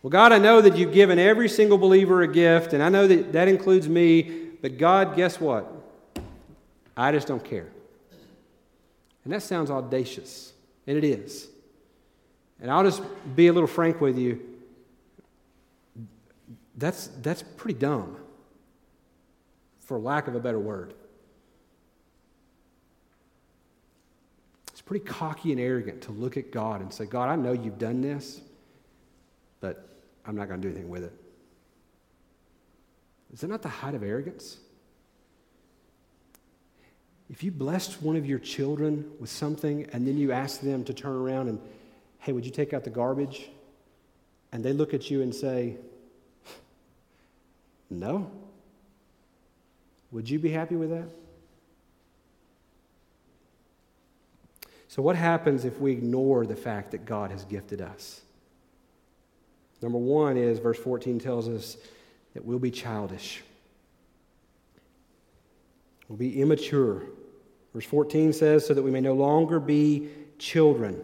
[0.04, 3.08] Well, God, I know that you've given every single believer a gift, and I know
[3.08, 4.24] that that includes me,
[4.62, 5.72] but God, guess what?
[6.98, 7.70] I just don't care.
[9.24, 10.52] And that sounds audacious,
[10.86, 11.48] and it is.
[12.60, 13.02] And I'll just
[13.34, 14.42] be a little frank with you.
[16.76, 18.18] That's, that's pretty dumb,
[19.80, 20.94] for lack of a better word.
[24.92, 28.02] Pretty cocky and arrogant to look at God and say, God, I know you've done
[28.02, 28.42] this,
[29.62, 29.88] but
[30.26, 31.14] I'm not going to do anything with it.
[33.34, 34.58] Is that not the height of arrogance?
[37.30, 40.94] If you blessed one of your children with something and then you ask them to
[40.94, 41.62] turn around and
[42.20, 43.50] hey, would you take out the garbage?
[44.52, 45.78] And they look at you and say,
[47.90, 48.30] no.
[50.12, 51.08] Would you be happy with that?
[54.92, 58.20] So, what happens if we ignore the fact that God has gifted us?
[59.82, 61.78] Number one is, verse 14 tells us
[62.34, 63.42] that we'll be childish,
[66.10, 67.04] we'll be immature.
[67.74, 71.02] Verse 14 says, so that we may no longer be children.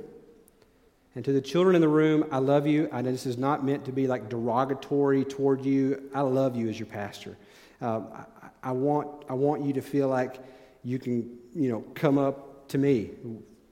[1.15, 2.89] And to the children in the room, I love you.
[2.91, 6.09] I know this is not meant to be like derogatory toward you.
[6.13, 7.38] I love you as your pastor.
[7.81, 8.25] Uh, I,
[8.63, 10.43] I, want, I want you to feel like
[10.83, 13.11] you can, you know, come up to me.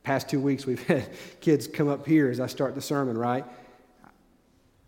[0.06, 1.10] Past two weeks, we've had
[1.42, 3.44] kids come up here as I start the sermon, right?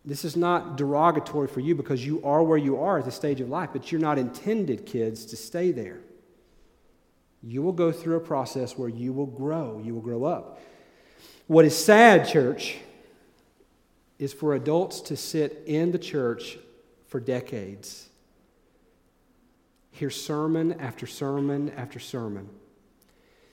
[0.06, 3.42] This is not derogatory for you because you are where you are at the stage
[3.42, 6.00] of life, but you're not intended, kids, to stay there.
[7.42, 10.62] You will go through a process where you will grow, you will grow up.
[11.48, 12.78] What is sad, church,
[14.20, 16.58] is for adults to sit in the church
[17.08, 18.08] for decades,
[19.92, 22.50] hear sermon after sermon after sermon,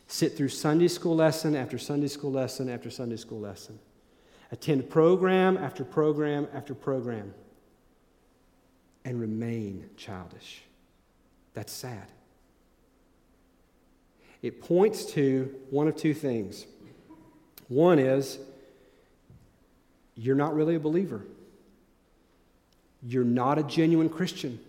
[0.07, 3.79] sit through Sunday school lesson after Sunday school lesson after Sunday school lesson,
[4.53, 7.35] attend program after program after program,
[9.05, 10.63] and remain childish.
[11.55, 12.09] That's sad.
[14.43, 16.67] It points to one of two things.
[17.69, 18.39] One is
[20.17, 21.25] you're not really a believer,
[23.03, 24.61] you're not a genuine Christian.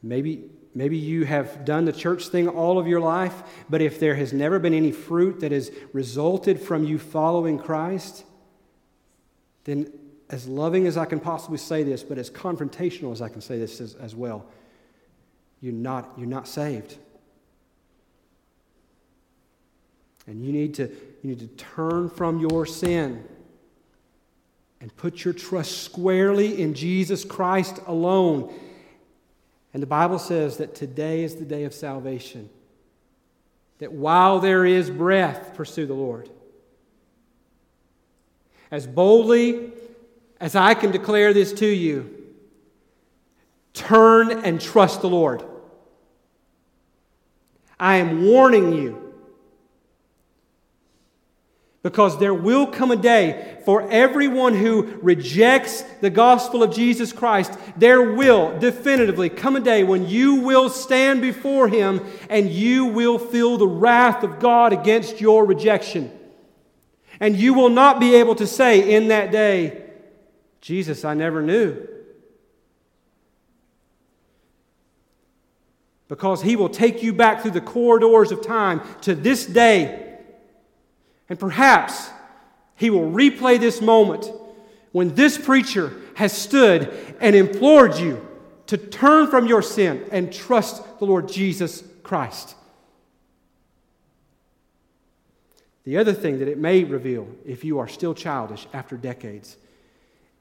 [0.00, 4.14] Maybe, maybe you have done the church thing all of your life, but if there
[4.14, 8.24] has never been any fruit that has resulted from you following Christ,
[9.64, 9.92] then
[10.30, 13.58] as loving as I can possibly say this, but as confrontational as I can say
[13.58, 14.46] this as, as well,
[15.60, 16.96] you're not, you're not saved.
[20.28, 23.24] And you need to, you need to turn from your sin
[24.80, 28.54] and put your trust squarely in Jesus Christ alone.
[29.78, 32.50] And the Bible says that today is the day of salvation.
[33.78, 36.28] That while there is breath, pursue the Lord.
[38.72, 39.70] As boldly
[40.40, 42.12] as I can declare this to you,
[43.72, 45.44] turn and trust the Lord.
[47.78, 49.07] I am warning you
[51.82, 57.52] because there will come a day for everyone who rejects the gospel of Jesus Christ,
[57.76, 63.18] there will definitively come a day when you will stand before Him and you will
[63.18, 66.10] feel the wrath of God against your rejection.
[67.20, 69.84] And you will not be able to say in that day,
[70.60, 71.86] Jesus, I never knew.
[76.08, 80.07] Because He will take you back through the corridors of time to this day
[81.28, 82.10] and perhaps
[82.76, 84.30] he will replay this moment
[84.92, 88.26] when this preacher has stood and implored you
[88.66, 92.54] to turn from your sin and trust the Lord Jesus Christ.
[95.84, 99.56] The other thing that it may reveal, if you are still childish after decades,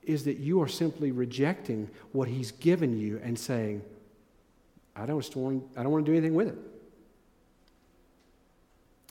[0.04, 3.82] is that you are simply rejecting what He's given you and saying,
[4.96, 6.58] I don't want, I don't want to do anything with it.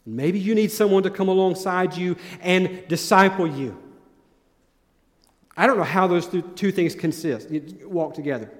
[0.07, 3.77] Maybe you need someone to come alongside you and disciple you.
[5.57, 7.51] I don't know how those two things consist,
[7.83, 8.51] walk together.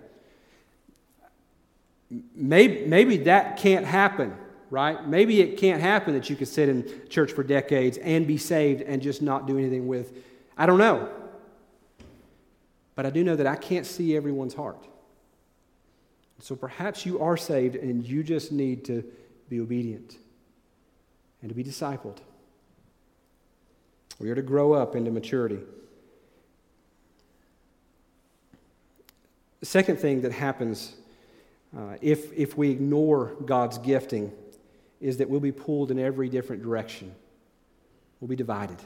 [2.35, 4.35] Maybe, maybe that can't happen,
[4.71, 5.07] right?
[5.07, 8.83] Maybe it can't happen that you could sit in church for decades and be saved
[8.83, 10.13] and just not do anything with.
[10.57, 11.09] I don't know.
[12.97, 14.85] But I do know that I can't see everyone's heart.
[16.41, 19.05] So perhaps you are saved and you just need to
[19.49, 20.17] be obedient
[21.43, 22.19] and to be discipled.
[24.19, 25.59] We are to grow up into maturity.
[29.61, 30.95] The second thing that happens
[31.77, 34.33] uh, if, if we ignore God's gifting
[35.01, 37.15] is that we'll be pulled in every different direction.
[38.21, 38.79] We'll be divided.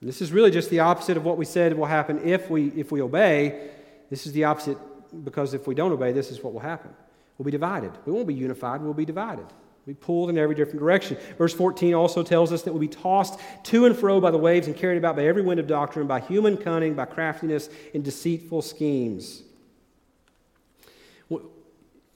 [0.00, 2.68] And this is really just the opposite of what we said will happen if we,
[2.76, 3.70] if we obey.
[4.10, 4.78] This is the opposite
[5.24, 6.90] because if we don't obey, this is what will happen.
[7.36, 7.92] We'll be divided.
[8.04, 9.46] We won't be unified, we'll be divided.
[9.88, 11.16] Be pulled in every different direction.
[11.38, 14.66] Verse 14 also tells us that we'll be tossed to and fro by the waves
[14.66, 18.60] and carried about by every wind of doctrine, by human cunning, by craftiness, and deceitful
[18.60, 19.44] schemes.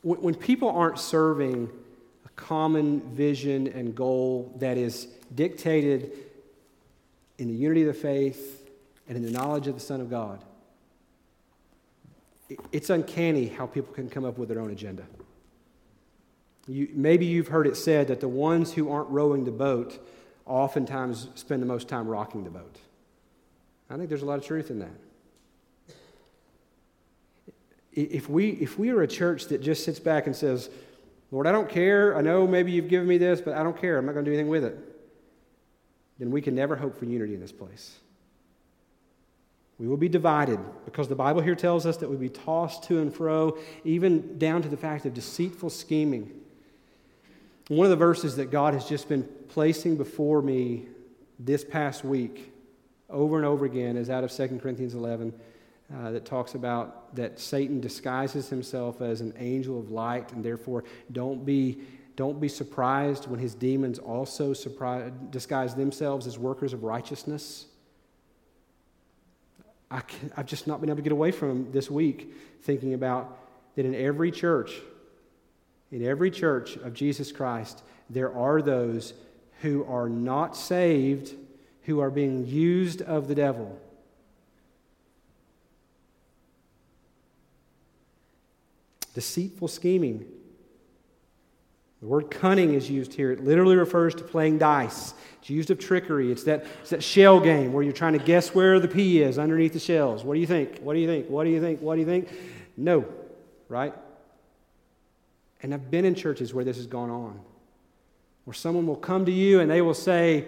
[0.03, 1.71] When people aren't serving
[2.27, 6.13] a common vision and goal that is dictated
[7.39, 8.69] in the unity of the faith
[9.09, 10.45] and in the knowledge of the Son of God,
[12.71, 15.05] it's uncanny how people can come up with their own agenda.
[16.69, 19.99] You, maybe you've heard it said that the ones who aren't rowing the boat
[20.47, 22.77] oftentimes spend the most time rocking the boat.
[23.91, 25.95] I think there's a lot of truth in that.
[27.93, 30.71] If we, if we are a church that just sits back and says,
[31.31, 32.17] Lord, I don't care.
[32.17, 33.99] I know maybe you've given me this, but I don't care.
[33.99, 34.79] I'm not going to do anything with it
[36.23, 37.99] then we can never hope for unity in this place.
[39.81, 43.01] We will be divided because the Bible here tells us that we'll be tossed to
[43.01, 46.31] and fro, even down to the fact of deceitful scheming.
[47.69, 50.89] One of the verses that God has just been placing before me
[51.39, 52.53] this past week
[53.09, 55.33] over and over again is out of 2 Corinthians 11
[55.95, 60.85] uh, that talks about that Satan disguises himself as an angel of light, and therefore
[61.13, 61.79] don't be
[62.15, 67.67] don't be surprised when his demons also surprise, disguise themselves as workers of righteousness.
[69.91, 70.03] I
[70.37, 73.39] have just not been able to get away from this week thinking about
[73.77, 74.73] that in every church,
[75.93, 79.15] in every church of Jesus Christ, there are those
[79.61, 81.35] who are not saved,
[81.83, 83.79] who are being used of the devil.
[89.15, 90.25] Deceitful scheming
[92.03, 93.31] the word cunning is used here.
[93.31, 95.15] It literally refers to playing dice.
[95.41, 96.33] It's used of trickery.
[96.33, 99.39] It's that, it's that shell game where you're trying to guess where the pea is
[99.39, 100.25] underneath the shells.
[100.25, 100.81] What do you think?
[100.81, 101.31] What do you think?
[101.31, 101.81] What do you think?
[101.81, 102.29] What do you think?
[102.77, 103.05] No,
[103.69, 103.95] right?
[105.63, 107.41] And I've been in churches where this has gone on,
[108.45, 110.45] where someone will come to you and they will say,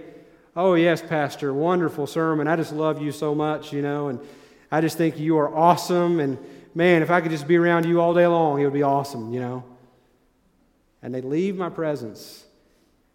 [0.56, 2.46] Oh, yes, Pastor, wonderful sermon.
[2.46, 4.20] I just love you so much, you know, and
[4.70, 6.20] I just think you are awesome.
[6.20, 6.38] And
[6.76, 9.32] man, if I could just be around you all day long, it would be awesome,
[9.32, 9.64] you know
[11.04, 12.46] and they leave my presence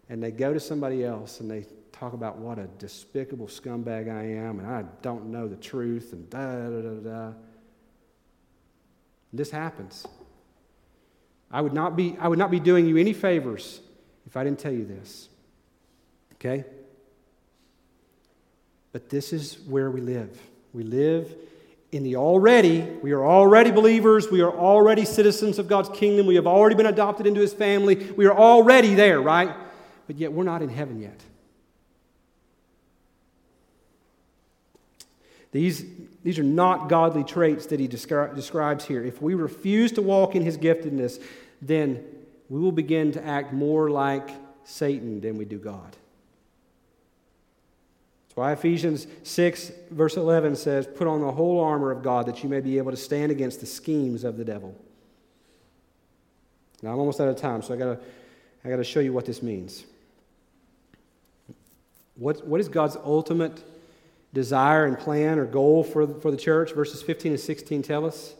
[0.08, 4.22] and they go to somebody else and they talk about what a despicable scumbag I
[4.46, 7.32] am and I don't know the truth and da da da da.
[9.32, 10.06] This happens.
[11.50, 13.80] I would not be I would not be doing you any favors
[14.26, 15.28] if I didn't tell you this.
[16.34, 16.64] Okay?
[18.92, 20.40] But this is where we live.
[20.72, 21.34] We live
[21.92, 24.30] in the already, we are already believers.
[24.30, 26.26] We are already citizens of God's kingdom.
[26.26, 27.96] We have already been adopted into his family.
[28.16, 29.54] We are already there, right?
[30.06, 31.20] But yet we're not in heaven yet.
[35.50, 35.84] These,
[36.22, 39.02] these are not godly traits that he descri- describes here.
[39.02, 41.22] If we refuse to walk in his giftedness,
[41.62, 42.04] then
[42.48, 44.28] we will begin to act more like
[44.64, 45.96] Satan than we do God.
[48.28, 52.42] That's why Ephesians 6, verse 11 says, Put on the whole armor of God that
[52.42, 54.78] you may be able to stand against the schemes of the devil.
[56.82, 57.98] Now, I'm almost out of time, so I gotta,
[58.64, 59.84] I got to show you what this means.
[62.14, 63.64] What, what is God's ultimate
[64.32, 66.72] desire and plan or goal for, for the church?
[66.72, 68.34] Verses 15 and 16 tell us.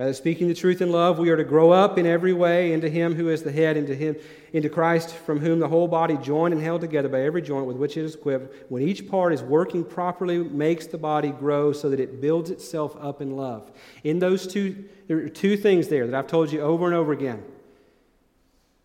[0.00, 2.88] Rather, speaking the truth in love, we are to grow up in every way into
[2.88, 4.16] Him who is the head, into Him,
[4.54, 7.76] into Christ, from whom the whole body, joined and held together by every joint with
[7.76, 11.90] which it is equipped, when each part is working properly, makes the body grow so
[11.90, 13.70] that it builds itself up in love.
[14.02, 17.12] In those two, there are two things there that I've told you over and over
[17.12, 17.42] again.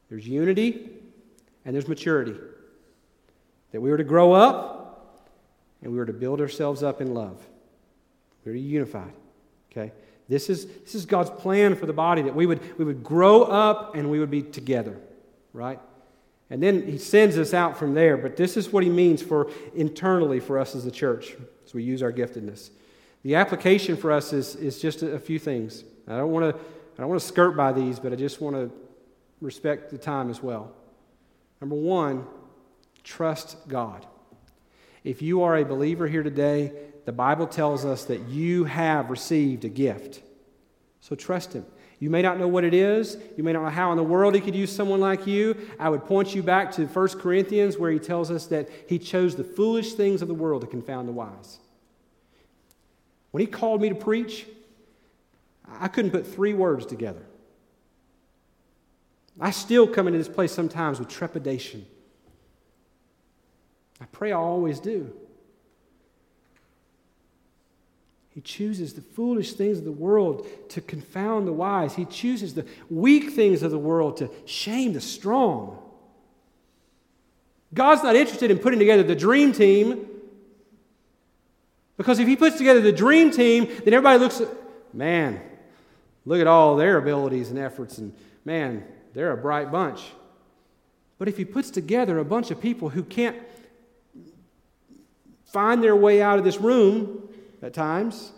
[0.10, 0.90] There's unity
[1.64, 2.36] and there's maturity.
[3.72, 4.85] That we are to grow up
[5.86, 7.40] and we are to build ourselves up in love.
[8.44, 9.14] We're unified.
[9.72, 9.94] Okay?
[10.28, 13.44] This is, this is God's plan for the body that we would, we would grow
[13.44, 14.98] up and we would be together,
[15.54, 15.80] right?
[16.50, 18.18] And then he sends us out from there.
[18.18, 21.84] But this is what he means for internally for us as a church as we
[21.84, 22.72] use our giftedness.
[23.22, 25.84] The application for us is, is just a, a few things.
[26.08, 26.62] I don't want to
[26.98, 28.72] I don't want to skirt by these, but I just want to
[29.42, 30.72] respect the time as well.
[31.60, 32.26] Number one,
[33.04, 34.06] trust God.
[35.06, 36.74] If you are a believer here today,
[37.06, 40.24] the Bible tells us that you have received a gift.
[41.00, 41.64] So trust Him.
[42.00, 43.16] You may not know what it is.
[43.38, 45.56] You may not know how in the world He could use someone like you.
[45.80, 49.36] I would point you back to 1 Corinthians, where He tells us that He chose
[49.36, 51.60] the foolish things of the world to confound the wise.
[53.30, 54.48] When He called me to preach,
[55.80, 57.22] I couldn't put three words together.
[59.40, 61.86] I still come into this place sometimes with trepidation.
[64.02, 65.14] I pray I always do.
[68.30, 71.96] He chooses the foolish things of the world to confound the wise.
[71.96, 75.82] He chooses the weak things of the world to shame the strong.
[77.74, 80.08] God's not interested in putting together the dream team
[81.96, 84.50] because if He puts together the dream team, then everybody looks at,
[84.94, 85.40] man,
[86.26, 88.84] look at all their abilities and efforts, and man,
[89.14, 90.02] they're a bright bunch.
[91.18, 93.38] But if He puts together a bunch of people who can't
[95.56, 97.30] find their way out of this room
[97.62, 98.34] at times,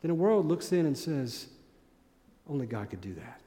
[0.00, 1.48] then the world looks in and says,
[2.48, 3.42] only God could do that.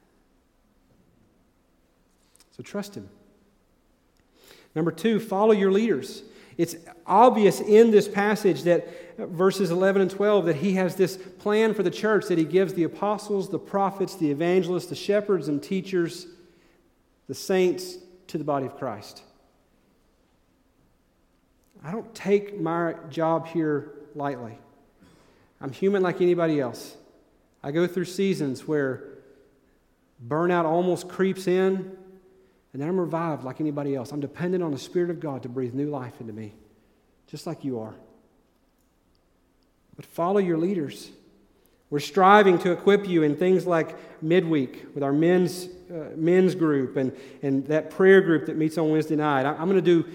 [2.55, 3.09] So trust Him.
[4.75, 6.21] Number two, follow your leaders.
[6.59, 6.75] It's
[7.07, 11.81] obvious in this passage that verses 11 and 12 that he has this plan for
[11.81, 16.27] the church that he gives the apostles, the prophets, the evangelists, the shepherds and teachers,
[17.27, 17.97] the saints
[18.27, 19.23] to the body of Christ.
[21.83, 24.57] I don't take my job here lightly.
[25.61, 26.95] I'm human like anybody else.
[27.63, 29.03] I go through seasons where
[30.25, 31.97] burnout almost creeps in,
[32.73, 34.11] and then I'm revived like anybody else.
[34.11, 36.53] I'm dependent on the Spirit of God to breathe new life into me,
[37.27, 37.95] just like you are.
[39.95, 41.09] But follow your leaders.
[41.89, 46.97] We're striving to equip you in things like midweek with our men's, uh, men's group
[46.97, 49.45] and, and that prayer group that meets on Wednesday night.
[49.45, 50.05] I, I'm going to do,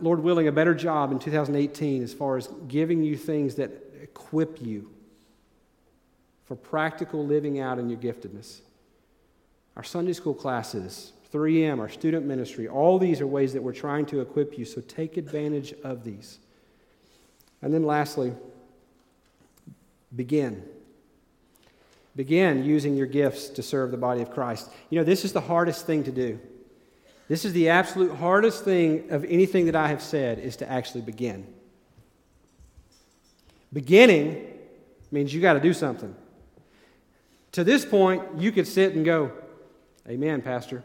[0.00, 3.70] Lord willing, a better job in 2018 as far as giving you things that
[4.02, 4.90] equip you
[6.44, 8.60] for practical living out in your giftedness.
[9.76, 14.06] Our Sunday school classes, 3M, our student ministry, all these are ways that we're trying
[14.06, 16.38] to equip you, so take advantage of these.
[17.62, 18.32] And then lastly,
[20.14, 20.62] begin.
[22.14, 24.70] Begin using your gifts to serve the body of Christ.
[24.90, 26.38] You know, this is the hardest thing to do.
[27.28, 31.02] This is the absolute hardest thing of anything that I have said is to actually
[31.02, 31.46] begin.
[33.72, 34.48] Beginning
[35.10, 36.14] means you got to do something.
[37.52, 39.32] To this point, you could sit and go,
[40.08, 40.82] Amen, Pastor.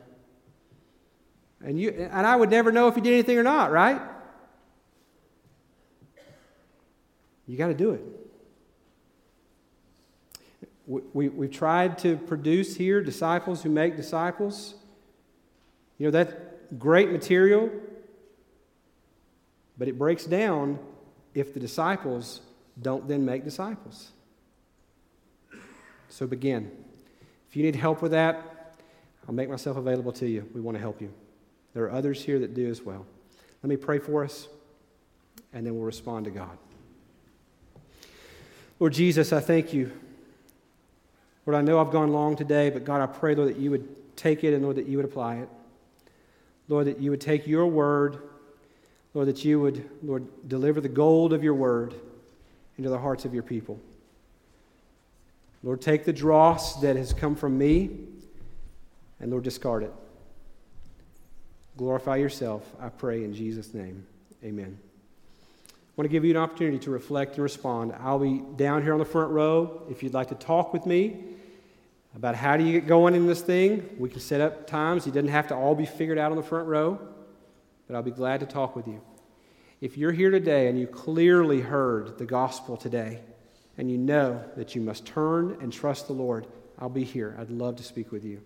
[1.64, 4.00] And, you, and I would never know if you did anything or not, right?
[7.48, 8.02] You got to do it.
[10.86, 14.76] We, we, we've tried to produce here disciples who make disciples.
[15.98, 16.34] You know, that's
[16.78, 17.72] great material,
[19.78, 20.80] but it breaks down
[21.34, 22.42] if the disciples
[22.82, 24.12] don't then make disciples.
[26.10, 26.72] So begin.
[27.50, 28.76] If you need help with that,
[29.28, 30.50] I'll make myself available to you.
[30.54, 31.14] We want to help you.
[31.74, 33.06] There are others here that do as well.
[33.62, 34.48] Let me pray for us,
[35.54, 36.58] and then we'll respond to God.
[38.80, 39.92] Lord Jesus, I thank you.
[41.46, 44.16] Lord, I know I've gone long today, but God, I pray, Lord, that you would
[44.16, 45.50] take it and, Lord, that you would apply it.
[46.70, 48.18] Lord, that you would take your word,
[49.14, 51.94] Lord, that you would, Lord, deliver the gold of your word
[52.78, 53.80] into the hearts of your people.
[55.64, 57.90] Lord, take the dross that has come from me
[59.20, 59.94] and, Lord, discard it.
[61.78, 64.06] Glorify yourself, I pray in Jesus' name.
[64.44, 64.78] Amen.
[65.70, 67.94] I want to give you an opportunity to reflect and respond.
[68.00, 69.82] I'll be down here on the front row.
[69.90, 71.24] If you'd like to talk with me
[72.18, 75.06] about how do you get going in this thing, we can set up times.
[75.06, 77.00] It doesn't have to all be figured out on the front row,
[77.86, 79.00] but I'll be glad to talk with you.
[79.82, 83.22] If you're here today and you clearly heard the gospel today
[83.78, 86.48] and you know that you must turn and trust the Lord,
[86.80, 87.38] I'll be here.
[87.40, 88.42] I'd love to speak with you.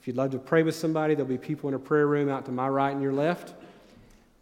[0.00, 2.46] If you'd love to pray with somebody, there'll be people in a prayer room out
[2.46, 3.54] to my right and your left.